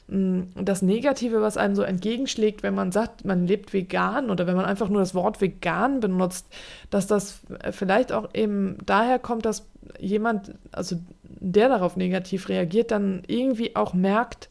das 0.08 0.82
Negative, 0.82 1.42
was 1.42 1.58
einem 1.58 1.76
so 1.76 1.82
entgegenschlägt, 1.82 2.62
wenn 2.62 2.76
man 2.76 2.92
sagt, 2.92 3.24
man 3.24 3.48
lebt 3.48 3.74
vegan 3.74 4.30
oder 4.30 4.48
wenn 4.48 4.56
man 4.56 4.66
einfach 4.66 4.90
nur 4.90 5.00
das 5.00 5.16
Wort 5.16 5.40
vegan 5.40 6.02
benutzt, 6.02 6.48
dass 6.90 7.08
das 7.08 7.40
vielleicht 7.72 8.12
auch 8.12 8.30
eben 8.34 8.78
daher 8.86 9.18
kommt, 9.18 9.46
dass 9.46 9.66
jemand, 10.00 10.54
also 10.72 10.98
der 11.24 11.70
darauf 11.70 11.96
negativ 11.96 12.50
reagiert, 12.50 12.92
dann 12.92 13.24
irgendwie 13.28 13.76
auch 13.76 13.94
merkt, 13.94 14.50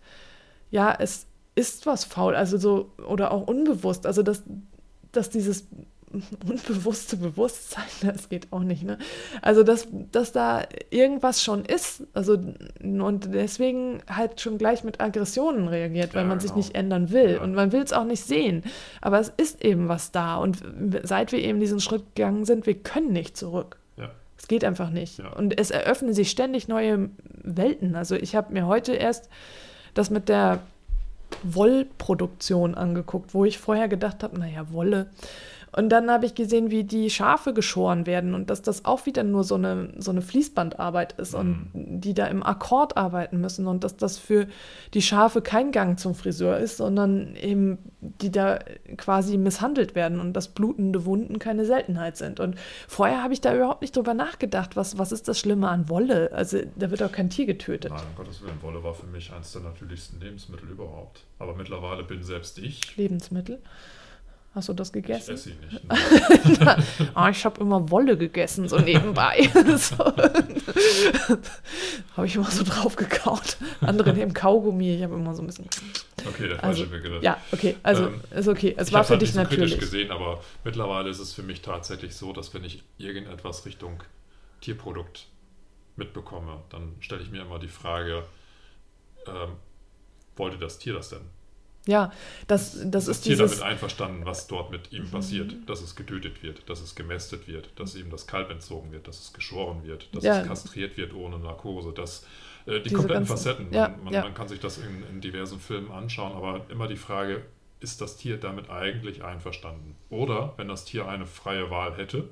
ja, 0.70 0.94
es 0.98 1.26
ist 1.54 1.86
was 1.86 2.04
faul, 2.04 2.34
also 2.34 2.56
so, 2.56 2.90
oder 3.06 3.30
auch 3.30 3.46
unbewusst, 3.46 4.06
also 4.06 4.22
dass, 4.22 4.42
dass 5.12 5.28
dieses 5.28 5.66
unbewusste 6.48 7.16
Bewusstsein, 7.16 7.84
das 8.02 8.28
geht 8.28 8.48
auch 8.52 8.60
nicht, 8.60 8.82
ne? 8.82 8.98
Also, 9.40 9.62
dass, 9.62 9.88
dass 10.12 10.32
da 10.32 10.62
irgendwas 10.90 11.42
schon 11.42 11.64
ist, 11.64 12.04
also, 12.14 12.38
und 12.82 13.32
deswegen 13.34 14.02
halt 14.08 14.40
schon 14.40 14.58
gleich 14.58 14.84
mit 14.84 15.00
Aggressionen 15.00 15.68
reagiert, 15.68 16.14
weil 16.14 16.22
Ja, 16.22 16.28
man 16.28 16.40
sich 16.40 16.50
genau. 16.50 16.58
nicht 16.58 16.74
ändern 16.74 17.10
will 17.10 17.34
Ja. 17.34 17.42
und 17.42 17.54
man 17.54 17.72
will 17.72 17.82
es 17.82 17.92
auch 17.92 18.04
nicht 18.04 18.24
sehen. 18.24 18.62
Aber 19.00 19.18
es 19.20 19.28
ist 19.36 19.64
eben 19.64 19.88
was 19.88 20.10
da 20.12 20.36
und 20.36 20.58
seit 21.02 21.32
wir 21.32 21.38
eben 21.40 21.60
diesen 21.60 21.80
Schritt 21.80 22.04
gegangen 22.14 22.44
sind, 22.44 22.66
wir 22.66 22.74
können 22.74 23.12
nicht 23.12 23.36
zurück. 23.36 23.78
Ja. 23.96 24.10
Es 24.38 24.48
geht 24.48 24.64
einfach 24.64 24.90
nicht. 24.90 25.20
Und 25.36 25.58
es 25.58 25.70
eröffnen 25.70 26.12
sich 26.14 26.30
ständig 26.30 26.68
neue 26.68 27.10
Welten. 27.42 27.94
Also 27.96 28.14
ich 28.16 28.34
habe 28.36 28.52
mir 28.52 28.66
heute 28.66 28.92
erst 28.94 29.28
das 29.94 30.10
mit 30.10 30.28
der 30.28 30.60
Wollproduktion 31.44 32.74
angeguckt, 32.74 33.34
wo 33.34 33.44
ich 33.44 33.58
vorher 33.58 33.88
gedacht 33.88 34.22
habe, 34.22 34.38
naja, 34.38 34.70
Wolle. 34.72 35.10
Und 35.74 35.88
dann 35.88 36.10
habe 36.10 36.26
ich 36.26 36.34
gesehen, 36.34 36.70
wie 36.70 36.84
die 36.84 37.08
Schafe 37.08 37.54
geschoren 37.54 38.06
werden 38.06 38.34
und 38.34 38.50
dass 38.50 38.60
das 38.60 38.84
auch 38.84 39.06
wieder 39.06 39.22
nur 39.22 39.42
so 39.42 39.54
eine, 39.54 39.94
so 39.98 40.10
eine 40.10 40.20
Fließbandarbeit 40.20 41.14
ist 41.14 41.34
und 41.34 41.70
die 41.74 42.12
da 42.12 42.26
im 42.26 42.42
Akkord 42.42 42.98
arbeiten 42.98 43.40
müssen 43.40 43.66
und 43.66 43.82
dass 43.82 43.96
das 43.96 44.18
für 44.18 44.46
die 44.92 45.00
Schafe 45.00 45.40
kein 45.40 45.72
Gang 45.72 45.98
zum 45.98 46.14
Friseur 46.14 46.58
ist, 46.58 46.76
sondern 46.76 47.34
eben 47.36 47.78
die 48.00 48.30
da 48.30 48.58
quasi 48.98 49.38
misshandelt 49.38 49.94
werden 49.94 50.20
und 50.20 50.34
dass 50.34 50.48
blutende 50.48 51.06
Wunden 51.06 51.38
keine 51.38 51.64
Seltenheit 51.64 52.18
sind. 52.18 52.38
Und 52.38 52.56
vorher 52.86 53.22
habe 53.22 53.32
ich 53.32 53.40
da 53.40 53.54
überhaupt 53.54 53.80
nicht 53.80 53.96
drüber 53.96 54.12
nachgedacht, 54.12 54.76
was, 54.76 54.98
was 54.98 55.10
ist 55.10 55.26
das 55.26 55.38
Schlimme 55.38 55.68
an 55.68 55.88
Wolle? 55.88 56.32
Also 56.32 56.58
da 56.76 56.90
wird 56.90 57.02
auch 57.02 57.12
kein 57.12 57.30
Tier 57.30 57.46
getötet. 57.46 57.92
Nein, 57.92 58.02
um 58.10 58.16
Gottes 58.16 58.42
Willen, 58.42 58.60
Wolle 58.60 58.84
war 58.84 58.92
für 58.92 59.06
mich 59.06 59.32
eines 59.32 59.52
der 59.52 59.62
natürlichsten 59.62 60.20
Lebensmittel 60.20 60.68
überhaupt. 60.68 61.24
Aber 61.38 61.54
mittlerweile 61.54 62.04
bin 62.04 62.22
selbst 62.22 62.58
ich. 62.58 62.96
Lebensmittel. 62.96 63.58
Hast 64.54 64.68
du 64.68 64.74
das 64.74 64.88
Ich 64.88 64.92
gegessen? 64.94 65.34
esse 65.34 65.50
sie 65.50 65.54
nicht. 65.54 65.88
ne? 66.60 66.76
ah, 67.14 67.30
ich 67.30 67.42
habe 67.44 67.60
immer 67.62 67.90
Wolle 67.90 68.16
gegessen, 68.18 68.68
so 68.68 68.78
nebenbei. 68.78 69.48
so. 69.76 69.96
habe 72.16 72.26
ich 72.26 72.36
immer 72.36 72.50
so 72.50 72.62
drauf 72.62 72.94
gekaut. 72.96 73.56
Andere 73.80 74.12
nehmen 74.12 74.34
Kaugummi, 74.34 74.96
ich 74.96 75.02
habe 75.02 75.14
immer 75.14 75.34
so 75.34 75.42
ein 75.42 75.46
bisschen. 75.46 75.66
Okay, 76.28 76.48
der 76.48 76.62
Also, 76.62 76.84
falsche 76.84 77.02
Begriff. 77.02 77.22
ja, 77.22 77.38
okay, 77.52 77.76
also 77.82 78.06
Ähm, 78.08 78.20
ist 78.30 78.46
okay. 78.48 78.74
Es 78.76 78.88
ich 78.88 78.94
war 78.94 79.04
für 79.04 79.10
halt 79.10 79.22
dich 79.22 79.34
nicht 79.34 79.42
so 79.42 79.48
kritisch 79.48 79.70
natürlich. 79.72 79.78
gesehen, 79.80 80.10
aber 80.10 80.42
mittlerweile 80.64 81.08
ist 81.08 81.18
es 81.18 81.32
für 81.32 81.42
mich 81.42 81.62
tatsächlich 81.62 82.14
so, 82.14 82.32
dass 82.34 82.52
wenn 82.54 82.64
ich 82.64 82.82
irgendetwas 82.98 83.64
Richtung 83.64 84.02
Tierprodukt 84.60 85.26
mitbekomme, 85.96 86.62
dann 86.70 86.94
stelle 87.00 87.22
ich 87.22 87.30
mir 87.30 87.40
immer 87.42 87.58
die 87.58 87.68
Frage, 87.68 88.24
ähm, 89.26 89.56
wollte 90.36 90.58
das 90.58 90.78
Tier 90.78 90.92
das 90.94 91.08
denn? 91.08 91.22
Ja, 91.86 92.12
das, 92.46 92.78
das 92.84 93.08
ist 93.08 93.26
dieses. 93.26 93.50
damit 93.58 93.62
einverstanden, 93.72 94.24
was 94.24 94.46
dort 94.46 94.70
mit 94.70 94.92
ihm 94.92 95.10
passiert, 95.10 95.52
dass 95.68 95.80
es 95.82 95.96
getötet 95.96 96.42
wird, 96.44 96.68
dass 96.70 96.80
es 96.80 96.94
gemästet 96.94 97.48
wird, 97.48 97.70
dass 97.74 97.96
ihm 97.96 98.08
das 98.08 98.26
Kalb 98.28 98.50
entzogen 98.50 98.92
wird, 98.92 99.08
dass 99.08 99.18
es 99.20 99.32
geschoren 99.32 99.82
wird, 99.84 100.08
dass 100.14 100.22
Ja. 100.22 100.40
es 100.42 100.46
kastriert 100.46 100.96
wird 100.96 101.12
ohne 101.12 101.38
Narkose, 101.40 101.92
dass 101.92 102.24
äh, 102.66 102.74
die 102.78 102.84
Diese 102.84 102.94
kompletten 102.96 103.26
ganzen- 103.26 103.36
Facetten, 103.36 103.64
man, 103.66 103.74
ja, 103.74 103.94
man, 104.04 104.12
ja. 104.14 104.22
man 104.22 104.34
kann 104.34 104.46
sich 104.46 104.60
das 104.60 104.78
in, 104.78 105.02
in 105.10 105.20
diversen 105.20 105.58
Filmen 105.58 105.90
anschauen, 105.90 106.32
aber 106.36 106.64
immer 106.70 106.86
die 106.86 106.96
Frage, 106.96 107.42
ist 107.80 108.00
das 108.00 108.16
Tier 108.16 108.36
damit 108.38 108.70
eigentlich 108.70 109.24
einverstanden? 109.24 109.96
Oder 110.08 110.54
wenn 110.56 110.68
das 110.68 110.84
Tier 110.84 111.08
eine 111.08 111.26
freie 111.26 111.68
Wahl 111.70 111.96
hätte, 111.96 112.28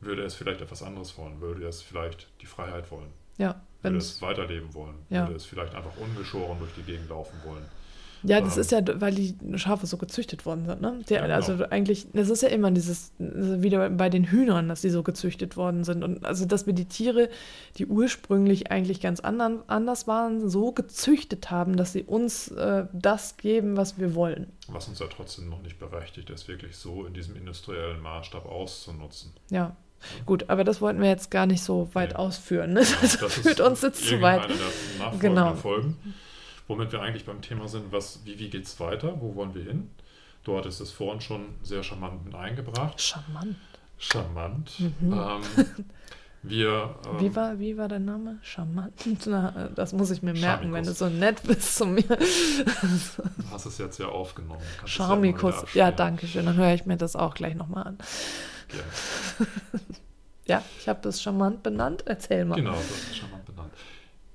würde 0.00 0.22
es 0.24 0.34
vielleicht 0.34 0.60
etwas 0.60 0.82
anderes 0.82 1.16
wollen, 1.16 1.40
würde 1.40 1.66
es 1.66 1.80
vielleicht 1.80 2.26
die 2.42 2.46
Freiheit 2.46 2.90
wollen, 2.90 3.08
Ja, 3.38 3.62
würde 3.80 3.96
es 3.96 4.20
weiterleben 4.20 4.74
wollen, 4.74 4.96
würde 5.08 5.34
es 5.34 5.46
vielleicht 5.46 5.74
einfach 5.74 5.96
ungeschoren 5.96 6.58
durch 6.58 6.72
die 6.74 6.82
Gegend 6.82 7.08
laufen 7.08 7.36
wollen. 7.46 7.64
Ja, 8.24 8.40
das 8.40 8.56
ist 8.56 8.72
ja, 8.72 8.80
weil 9.00 9.14
die 9.14 9.34
Schafe 9.56 9.86
so 9.86 9.96
gezüchtet 9.96 10.46
worden 10.46 10.66
sind, 10.66 10.80
ne? 10.80 10.98
Der, 11.08 11.18
Ja, 11.18 11.22
genau. 11.24 11.34
Also 11.34 11.64
eigentlich, 11.70 12.06
das 12.12 12.30
ist 12.30 12.42
ja 12.42 12.48
immer 12.48 12.70
dieses, 12.70 13.12
wieder 13.18 13.90
bei 13.90 14.08
den 14.08 14.24
Hühnern, 14.24 14.68
dass 14.68 14.80
die 14.80 14.90
so 14.90 15.02
gezüchtet 15.02 15.56
worden 15.56 15.84
sind. 15.84 16.02
Und 16.02 16.24
also, 16.24 16.46
dass 16.46 16.66
wir 16.66 16.72
die 16.72 16.86
Tiere, 16.86 17.28
die 17.76 17.86
ursprünglich 17.86 18.70
eigentlich 18.70 19.00
ganz 19.00 19.20
andern, 19.20 19.62
anders 19.66 20.06
waren, 20.06 20.48
so 20.48 20.72
gezüchtet 20.72 21.50
haben, 21.50 21.76
dass 21.76 21.92
sie 21.92 22.02
uns 22.02 22.48
äh, 22.48 22.86
das 22.92 23.36
geben, 23.36 23.76
was 23.76 23.98
wir 23.98 24.14
wollen. 24.14 24.46
Was 24.68 24.88
uns 24.88 24.98
ja 24.98 25.06
trotzdem 25.06 25.50
noch 25.50 25.62
nicht 25.62 25.78
berechtigt 25.78 26.30
ist, 26.30 26.48
wirklich 26.48 26.76
so 26.76 27.04
in 27.04 27.12
diesem 27.14 27.36
industriellen 27.36 28.00
Maßstab 28.00 28.46
auszunutzen. 28.46 29.32
Ja. 29.50 29.76
Gut, 30.26 30.48
aber 30.48 30.64
das 30.64 30.80
wollten 30.80 31.00
wir 31.00 31.08
jetzt 31.08 31.30
gar 31.30 31.46
nicht 31.46 31.62
so 31.62 31.88
weit 31.94 32.10
Nee. 32.10 32.16
ausführen. 32.16 32.74
Ne? 32.74 32.80
Das, 33.00 33.16
führt 33.16 33.60
uns 33.60 33.82
jetzt 33.82 34.04
zu 34.04 34.20
weit. 34.20 34.48
Genau. 35.18 35.54
Folgen. 35.54 35.96
Womit 36.66 36.92
wir 36.92 37.02
eigentlich 37.02 37.26
beim 37.26 37.42
Thema 37.42 37.68
sind, 37.68 37.92
was, 37.92 38.20
wie, 38.24 38.38
wie 38.38 38.48
geht 38.48 38.64
es 38.64 38.80
weiter? 38.80 39.20
Wo 39.20 39.34
wollen 39.34 39.54
wir 39.54 39.64
hin? 39.64 39.90
Du 40.44 40.56
hattest 40.56 40.80
es 40.80 40.90
vorhin 40.90 41.20
schon 41.20 41.46
sehr 41.62 41.82
charmant 41.82 42.24
mit 42.24 42.34
eingebracht. 42.34 43.00
Charmant. 43.00 43.56
Charmant. 43.98 44.80
Mhm. 44.80 45.12
Ähm, 45.12 45.40
wir, 46.42 46.94
ähm, 47.06 47.20
Wie 47.20 47.34
war, 47.36 47.58
wie 47.58 47.76
war 47.78 47.88
dein 47.88 48.04
Name? 48.04 48.38
Charmant. 48.42 48.94
Na, 49.26 49.68
das 49.74 49.92
muss 49.92 50.10
ich 50.10 50.22
mir 50.22 50.32
merken, 50.34 50.72
wenn 50.72 50.84
du 50.84 50.94
Charmikus. 50.94 50.98
so 50.98 51.08
nett 51.08 51.42
bist 51.44 51.76
zu 51.76 51.86
mir. 51.86 52.02
du 52.02 53.50
hast 53.50 53.66
es 53.66 53.78
jetzt 53.78 53.98
ja 53.98 54.06
aufgenommen. 54.08 54.60
Kannst 54.78 54.98
ja 54.98 55.06
Charmikus. 55.06 55.54
Ja, 55.54 55.60
abspielen. 55.88 55.96
danke 55.96 56.26
schön. 56.26 56.46
Dann 56.46 56.56
höre 56.56 56.74
ich 56.74 56.86
mir 56.86 56.96
das 56.96 57.14
auch 57.16 57.34
gleich 57.34 57.54
nochmal 57.54 57.84
an. 57.88 57.98
Gerne. 58.68 59.50
Ja, 60.46 60.62
ich 60.78 60.88
habe 60.90 61.00
das 61.00 61.22
charmant 61.22 61.62
benannt. 61.62 62.02
Erzähl 62.06 62.44
mal. 62.44 62.56
Genau, 62.56 62.72
das 62.72 62.90
ist 62.90 63.16
charmant. 63.16 63.33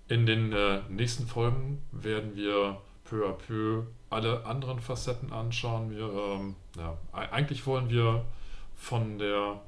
In 0.10 0.26
den 0.26 0.52
äh, 0.52 0.82
nächsten 0.90 1.28
Folgen 1.28 1.84
werden 1.92 2.36
wir 2.36 2.82
peu 3.04 3.28
à 3.28 3.34
peu 3.34 3.84
alle 4.10 4.44
anderen 4.46 4.80
Facetten 4.80 5.32
anschauen. 5.32 5.92
Wir, 5.92 6.10
ähm, 6.12 6.56
ja, 6.76 6.98
e- 7.14 7.32
eigentlich 7.32 7.66
wollen 7.68 7.90
wir 7.90 8.26
von 8.76 9.20
der, 9.20 9.62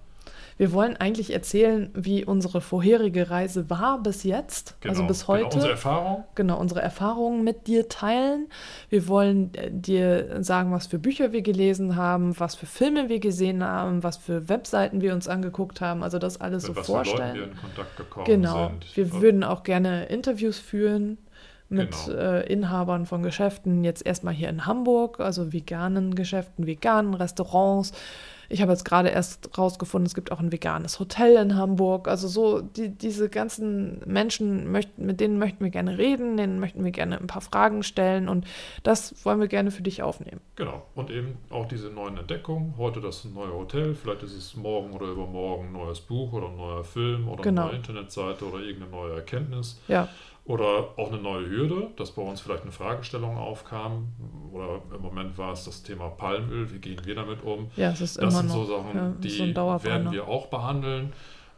Wir 0.61 0.73
wollen 0.73 0.95
eigentlich 0.95 1.33
erzählen, 1.33 1.89
wie 1.95 2.23
unsere 2.23 2.61
vorherige 2.61 3.31
Reise 3.31 3.71
war 3.71 4.03
bis 4.03 4.21
jetzt, 4.23 4.75
genau, 4.79 4.91
also 4.91 5.07
bis 5.07 5.21
genau, 5.25 5.39
heute. 5.39 5.55
unsere 5.55 5.71
Erfahrung, 5.71 6.23
genau, 6.35 6.59
unsere 6.59 6.81
Erfahrungen 6.83 7.43
mit 7.43 7.65
dir 7.65 7.89
teilen. 7.89 8.45
Wir 8.87 9.07
wollen 9.07 9.51
äh, 9.55 9.71
dir 9.71 10.43
sagen, 10.43 10.71
was 10.71 10.85
für 10.85 10.99
Bücher 10.99 11.31
wir 11.31 11.41
gelesen 11.41 11.95
haben, 11.95 12.39
was 12.39 12.53
für 12.53 12.67
Filme 12.67 13.09
wir 13.09 13.19
gesehen 13.19 13.63
haben, 13.63 14.03
was 14.03 14.17
für 14.17 14.49
Webseiten 14.49 15.01
wir 15.01 15.15
uns 15.15 15.27
angeguckt 15.27 15.81
haben. 15.81 16.03
Also 16.03 16.19
das 16.19 16.39
alles 16.39 16.67
mit 16.67 16.75
so 16.75 16.79
was 16.79 16.85
für 16.85 16.91
Leuten 16.93 17.05
vorstellen. 17.07 17.35
wir 17.37 17.43
in 17.45 17.55
Kontakt 17.57 17.97
gekommen 17.97 18.25
Genau. 18.27 18.67
sind. 18.67 18.95
Wir 18.97 19.05
Äh, 19.07 19.21
würden 19.23 19.43
auch 19.43 19.63
gerne 19.63 20.05
Interviews 20.09 20.59
führen 20.59 21.17
mit 21.69 21.89
Genau. 22.05 22.19
äh, 22.19 22.53
Inhabern 22.53 23.07
von 23.07 23.23
Geschäften, 23.23 23.83
jetzt 23.83 24.05
erstmal 24.05 24.35
hier 24.35 24.49
in 24.49 24.67
Hamburg, 24.67 25.19
also 25.21 25.53
veganen 25.53 26.13
Geschäften, 26.13 26.67
veganen 26.67 27.15
Restaurants. 27.15 27.93
Ich 28.51 28.61
habe 28.61 28.71
jetzt 28.71 28.83
gerade 28.83 29.09
erst 29.09 29.57
rausgefunden, 29.57 30.05
es 30.05 30.13
gibt 30.13 30.31
auch 30.31 30.39
ein 30.39 30.51
veganes 30.51 30.99
Hotel 30.99 31.37
in 31.37 31.55
Hamburg. 31.55 32.07
Also 32.09 32.27
so 32.27 32.61
die, 32.61 32.89
diese 32.89 33.29
ganzen 33.29 34.01
Menschen, 34.05 34.71
möchten, 34.71 35.05
mit 35.05 35.21
denen 35.21 35.39
möchten 35.39 35.63
wir 35.63 35.71
gerne 35.71 35.97
reden, 35.97 36.35
denen 36.35 36.59
möchten 36.59 36.83
wir 36.83 36.91
gerne 36.91 37.17
ein 37.17 37.27
paar 37.27 37.41
Fragen 37.41 37.81
stellen 37.81 38.27
und 38.27 38.45
das 38.83 39.23
wollen 39.25 39.39
wir 39.39 39.47
gerne 39.47 39.71
für 39.71 39.83
dich 39.83 40.03
aufnehmen. 40.03 40.41
Genau. 40.55 40.85
Und 40.95 41.09
eben 41.09 41.37
auch 41.49 41.67
diese 41.67 41.89
neuen 41.89 42.17
Entdeckungen. 42.17 42.73
Heute 42.77 42.99
das 42.99 43.23
neue 43.25 43.53
Hotel, 43.53 43.95
vielleicht 43.95 44.23
ist 44.23 44.35
es 44.35 44.55
morgen 44.55 44.91
oder 44.91 45.07
übermorgen 45.07 45.67
ein 45.67 45.73
neues 45.73 46.01
Buch 46.01 46.33
oder 46.33 46.47
ein 46.49 46.57
neuer 46.57 46.83
Film 46.83 47.29
oder 47.29 47.41
Genau. 47.43 47.61
eine 47.61 47.71
neue 47.71 47.77
Internetseite 47.77 48.45
oder 48.45 48.59
irgendeine 48.59 48.91
neue 48.91 49.15
Erkenntnis. 49.15 49.79
Ja, 49.87 50.09
Oder 50.43 50.89
auch 50.97 51.11
eine 51.11 51.21
neue 51.21 51.47
Hürde, 51.47 51.91
dass 51.97 52.11
bei 52.11 52.21
uns 52.21 52.41
vielleicht 52.41 52.63
eine 52.63 52.71
Fragestellung 52.71 53.37
aufkam. 53.37 54.07
Oder 54.51 54.81
im 54.93 55.01
Moment 55.01 55.37
war 55.37 55.53
es 55.53 55.65
das 55.65 55.83
Thema 55.83 56.09
Palmöl. 56.09 56.71
Wie 56.71 56.79
gehen 56.79 56.99
wir 57.05 57.13
damit 57.15 57.43
um? 57.43 57.69
ja, 57.75 57.91
es 57.91 58.01
ist 58.01 58.17
Das 58.17 58.23
immer 58.23 58.31
sind 58.41 58.47
noch 58.47 58.55
so 58.55 58.77
Sachen, 58.77 58.95
ja, 58.95 59.09
die 59.19 59.29
so 59.29 59.83
werden 59.83 60.11
wir 60.11 60.27
auch 60.27 60.47
behandeln, 60.47 61.13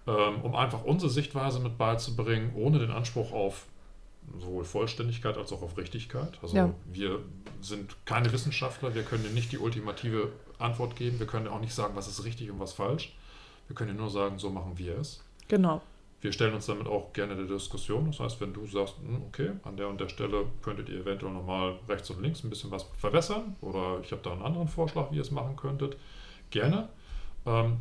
ähm, 0.06 0.42
um 0.44 0.54
einfach 0.56 0.84
unsere 0.84 1.10
Sichtweise 1.10 1.60
mit 1.62 1.78
beizubringen, 1.78 2.52
ohne 2.56 2.80
den 2.80 2.92
Anspruch 2.92 3.32
auf 3.32 3.68
sowohl 4.40 4.66
Vollständigkeit 4.66 5.38
als 5.38 5.52
auch 5.54 5.62
auf 5.62 5.78
Richtigkeit. 5.78 6.38
Also 6.42 6.56
Ja. 6.56 6.70
wir 6.92 7.20
sind 7.62 7.96
keine 8.06 8.32
Wissenschaftler, 8.34 8.96
wir 8.96 9.04
können 9.04 9.34
nicht 9.34 9.52
die 9.52 9.58
ultimative 9.58 10.30
Antwort 10.60 10.96
geben, 10.96 11.20
wir 11.20 11.28
können 11.28 11.48
auch 11.48 11.60
nicht 11.60 11.74
sagen, 11.74 11.96
was 11.96 12.08
ist 12.08 12.24
richtig 12.26 12.52
und 12.52 12.60
was 12.60 12.74
falsch. 12.74 13.16
Wir 13.68 13.76
können 13.76 13.96
nur 13.96 14.10
sagen, 14.10 14.40
so 14.40 14.50
machen 14.50 14.74
wir 14.78 14.98
es. 14.98 15.24
Genau. 15.48 15.82
Wir 16.24 16.32
stellen 16.32 16.54
uns 16.54 16.68
damit 16.68 16.88
auch 16.88 17.12
gerne 17.12 17.36
der 17.36 17.46
Diskussion. 17.46 18.06
Das 18.08 18.22
heißt, 18.22 18.40
wenn 18.40 18.54
du 18.54 18.66
sagst, 18.66 18.96
hm, 19.06 19.24
okay, 19.28 19.52
an 19.64 19.76
der 19.76 19.90
und 19.90 20.00
der 20.00 20.08
Stelle 20.08 20.46
könntet 20.62 20.88
ihr 20.88 21.02
eventuell 21.02 21.34
nochmal 21.34 21.76
rechts 21.90 22.10
und 22.12 22.22
links 22.22 22.44
ein 22.46 22.50
bisschen 22.50 22.72
was 22.72 22.84
verbessern 22.98 23.58
oder 23.60 24.00
ich 24.02 24.12
habe 24.14 24.22
da 24.24 24.32
einen 24.32 24.42
anderen 24.42 24.70
Vorschlag, 24.70 25.12
wie 25.12 25.18
ihr 25.18 25.22
es 25.22 25.32
machen 25.32 25.58
könntet, 25.58 25.98
gerne. 26.50 26.88
Ähm, 27.46 27.78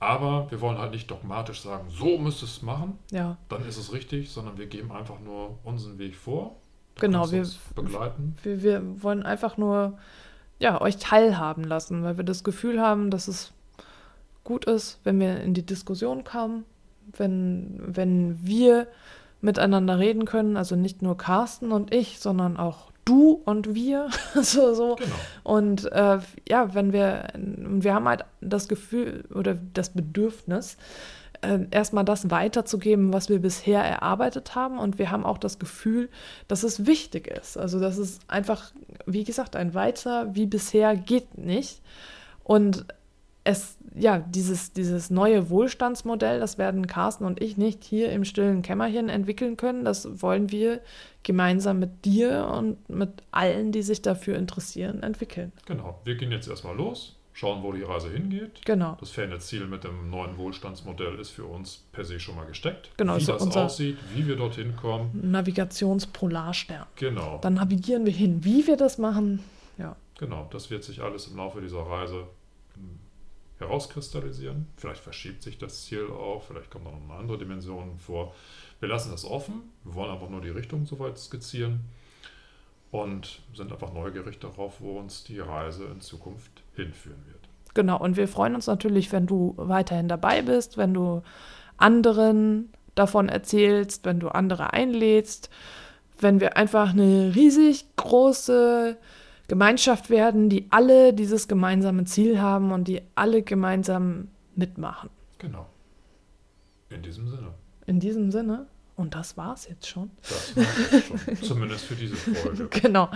aber 0.00 0.50
wir 0.50 0.60
wollen 0.62 0.78
halt 0.78 0.92
nicht 0.92 1.10
dogmatisch 1.10 1.60
sagen, 1.60 1.88
so 1.90 2.16
müsst 2.16 2.42
ihr 2.42 2.46
es 2.46 2.62
machen, 2.62 2.98
Ja, 3.10 3.36
dann 3.50 3.66
ist 3.68 3.76
es 3.76 3.92
richtig, 3.92 4.30
sondern 4.30 4.56
wir 4.56 4.66
geben 4.66 4.90
einfach 4.90 5.20
nur 5.20 5.58
unseren 5.64 5.98
Weg 5.98 6.16
vor. 6.16 6.56
Du 6.94 7.02
Genau, 7.02 7.30
wir- 7.30 7.46
begleiten. 7.74 8.36
wir, 8.42 8.62
wir 8.62 9.02
wollen 9.02 9.22
einfach 9.22 9.58
nur 9.58 9.98
ja, 10.58 10.80
euch 10.80 10.96
teilhaben 10.96 11.62
lassen, 11.64 12.02
weil 12.04 12.16
wir 12.16 12.24
das 12.24 12.42
Gefühl 12.42 12.80
haben, 12.80 13.10
dass 13.10 13.28
es 13.28 13.52
gut 14.44 14.64
ist, 14.64 14.98
wenn 15.04 15.20
wir 15.20 15.40
in 15.42 15.52
die 15.52 15.66
Diskussion 15.66 16.24
kommen, 16.24 16.64
wenn, 17.16 17.78
wenn 17.78 18.38
wir 18.42 18.86
miteinander 19.40 19.98
reden 19.98 20.24
können, 20.24 20.56
also 20.56 20.76
nicht 20.76 21.02
nur 21.02 21.16
Carsten 21.16 21.72
und 21.72 21.94
ich, 21.94 22.18
sondern 22.20 22.56
auch 22.56 22.90
du 23.04 23.40
und 23.44 23.74
wir. 23.74 24.08
so, 24.34 24.74
so. 24.74 24.96
Genau. 24.96 25.14
Und 25.44 25.90
äh, 25.92 26.18
ja, 26.48 26.74
wenn 26.74 26.92
wir, 26.92 27.28
wir 27.34 27.94
haben 27.94 28.08
halt 28.08 28.24
das 28.40 28.68
Gefühl 28.68 29.24
oder 29.32 29.56
das 29.72 29.90
Bedürfnis, 29.90 30.76
äh, 31.42 31.60
erstmal 31.70 32.04
das 32.04 32.30
weiterzugeben, 32.30 33.12
was 33.12 33.28
wir 33.28 33.40
bisher 33.40 33.82
erarbeitet 33.82 34.54
haben. 34.54 34.78
Und 34.78 34.98
wir 34.98 35.10
haben 35.10 35.24
auch 35.24 35.38
das 35.38 35.58
Gefühl, 35.58 36.08
dass 36.48 36.62
es 36.62 36.86
wichtig 36.86 37.28
ist. 37.28 37.56
Also, 37.56 37.80
dass 37.80 37.98
es 37.98 38.18
einfach, 38.28 38.72
wie 39.06 39.24
gesagt, 39.24 39.56
ein 39.56 39.74
Weiter 39.74 40.34
wie 40.34 40.46
bisher 40.46 40.96
geht 40.96 41.38
nicht. 41.38 41.82
Und 42.42 42.86
es, 43.46 43.78
ja, 43.94 44.18
dieses, 44.18 44.72
dieses 44.72 45.08
neue 45.08 45.48
Wohlstandsmodell, 45.50 46.40
das 46.40 46.58
werden 46.58 46.86
Carsten 46.88 47.24
und 47.24 47.40
ich 47.40 47.56
nicht 47.56 47.84
hier 47.84 48.10
im 48.10 48.24
stillen 48.24 48.62
Kämmerchen 48.62 49.08
entwickeln 49.08 49.56
können. 49.56 49.84
Das 49.84 50.20
wollen 50.20 50.50
wir 50.50 50.80
gemeinsam 51.22 51.78
mit 51.78 52.04
dir 52.04 52.50
und 52.52 52.88
mit 52.88 53.22
allen, 53.30 53.70
die 53.70 53.82
sich 53.82 54.02
dafür 54.02 54.36
interessieren, 54.36 55.02
entwickeln. 55.02 55.52
Genau. 55.64 56.00
Wir 56.04 56.16
gehen 56.16 56.32
jetzt 56.32 56.48
erstmal 56.48 56.76
los, 56.76 57.16
schauen, 57.34 57.62
wo 57.62 57.70
die 57.72 57.82
Reise 57.82 58.10
hingeht. 58.10 58.64
Genau. 58.64 58.96
Das 58.98 59.10
ferne 59.10 59.38
Ziel 59.38 59.66
mit 59.66 59.84
dem 59.84 60.10
neuen 60.10 60.36
Wohlstandsmodell 60.36 61.20
ist 61.20 61.30
für 61.30 61.44
uns 61.44 61.84
per 61.92 62.04
se 62.04 62.18
schon 62.18 62.34
mal 62.34 62.46
gesteckt. 62.46 62.90
Genau, 62.96 63.16
wie 63.16 63.24
so 63.24 63.32
das 63.32 63.56
aussieht, 63.56 63.96
wie 64.14 64.26
wir 64.26 64.34
dorthin 64.34 64.74
kommen. 64.74 65.20
Navigationspolarstern. 65.22 66.86
Genau. 66.96 67.38
Dann 67.42 67.54
navigieren 67.54 68.06
wir 68.06 68.12
hin. 68.12 68.44
Wie 68.44 68.66
wir 68.66 68.76
das 68.76 68.98
machen, 68.98 69.44
ja. 69.78 69.94
Genau, 70.18 70.48
das 70.50 70.70
wird 70.70 70.82
sich 70.82 71.02
alles 71.02 71.28
im 71.28 71.36
Laufe 71.36 71.60
dieser 71.60 71.82
Reise 71.82 72.24
herauskristallisieren. 73.58 74.66
Vielleicht 74.76 75.00
verschiebt 75.00 75.42
sich 75.42 75.58
das 75.58 75.84
Ziel 75.84 76.06
auch, 76.10 76.42
vielleicht 76.42 76.70
kommen 76.70 76.84
da 76.84 76.90
noch 76.90 77.02
eine 77.02 77.20
andere 77.20 77.38
Dimension 77.38 77.98
vor. 77.98 78.34
Wir 78.80 78.88
lassen 78.88 79.10
das 79.10 79.24
offen, 79.24 79.62
wir 79.84 79.94
wollen 79.94 80.10
einfach 80.10 80.28
nur 80.28 80.40
die 80.40 80.50
Richtung 80.50 80.86
soweit 80.86 81.18
skizzieren 81.18 81.80
und 82.90 83.40
sind 83.54 83.72
einfach 83.72 83.92
neugierig 83.92 84.38
darauf, 84.38 84.80
wo 84.80 84.98
uns 84.98 85.24
die 85.24 85.40
Reise 85.40 85.84
in 85.86 86.00
Zukunft 86.00 86.50
hinführen 86.74 87.22
wird. 87.26 87.40
Genau, 87.74 87.98
und 87.98 88.16
wir 88.16 88.28
freuen 88.28 88.54
uns 88.54 88.66
natürlich, 88.66 89.12
wenn 89.12 89.26
du 89.26 89.54
weiterhin 89.56 90.08
dabei 90.08 90.42
bist, 90.42 90.78
wenn 90.78 90.94
du 90.94 91.22
anderen 91.76 92.70
davon 92.94 93.28
erzählst, 93.28 94.04
wenn 94.04 94.20
du 94.20 94.28
andere 94.28 94.72
einlädst, 94.72 95.50
wenn 96.18 96.40
wir 96.40 96.56
einfach 96.56 96.90
eine 96.90 97.34
riesig 97.34 97.84
große 97.96 98.96
Gemeinschaft 99.48 100.10
werden, 100.10 100.48
die 100.48 100.66
alle 100.70 101.12
dieses 101.12 101.48
gemeinsame 101.48 102.04
Ziel 102.04 102.40
haben 102.40 102.72
und 102.72 102.88
die 102.88 103.02
alle 103.14 103.42
gemeinsam 103.42 104.28
mitmachen. 104.54 105.10
Genau. 105.38 105.66
In 106.88 107.02
diesem 107.02 107.28
Sinne. 107.28 107.54
In 107.86 108.00
diesem 108.00 108.30
Sinne, 108.30 108.66
und 108.96 109.14
das 109.14 109.36
war's 109.36 109.68
jetzt 109.68 109.86
schon. 109.86 110.10
Das 110.22 110.56
war 110.56 110.64
es 110.92 111.06
schon. 111.06 111.36
Zumindest 111.42 111.84
für 111.84 111.94
diese 111.94 112.16
Folge. 112.16 112.68
Genau. 112.68 113.10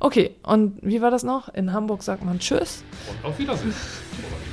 Okay, 0.00 0.34
und 0.42 0.78
wie 0.82 1.00
war 1.00 1.10
das 1.10 1.22
noch? 1.22 1.48
In 1.54 1.72
Hamburg 1.72 2.02
sagt 2.02 2.24
man 2.24 2.40
Tschüss. 2.40 2.82
Und 3.08 3.24
auf 3.24 3.38
Wiedersehen. 3.38 3.72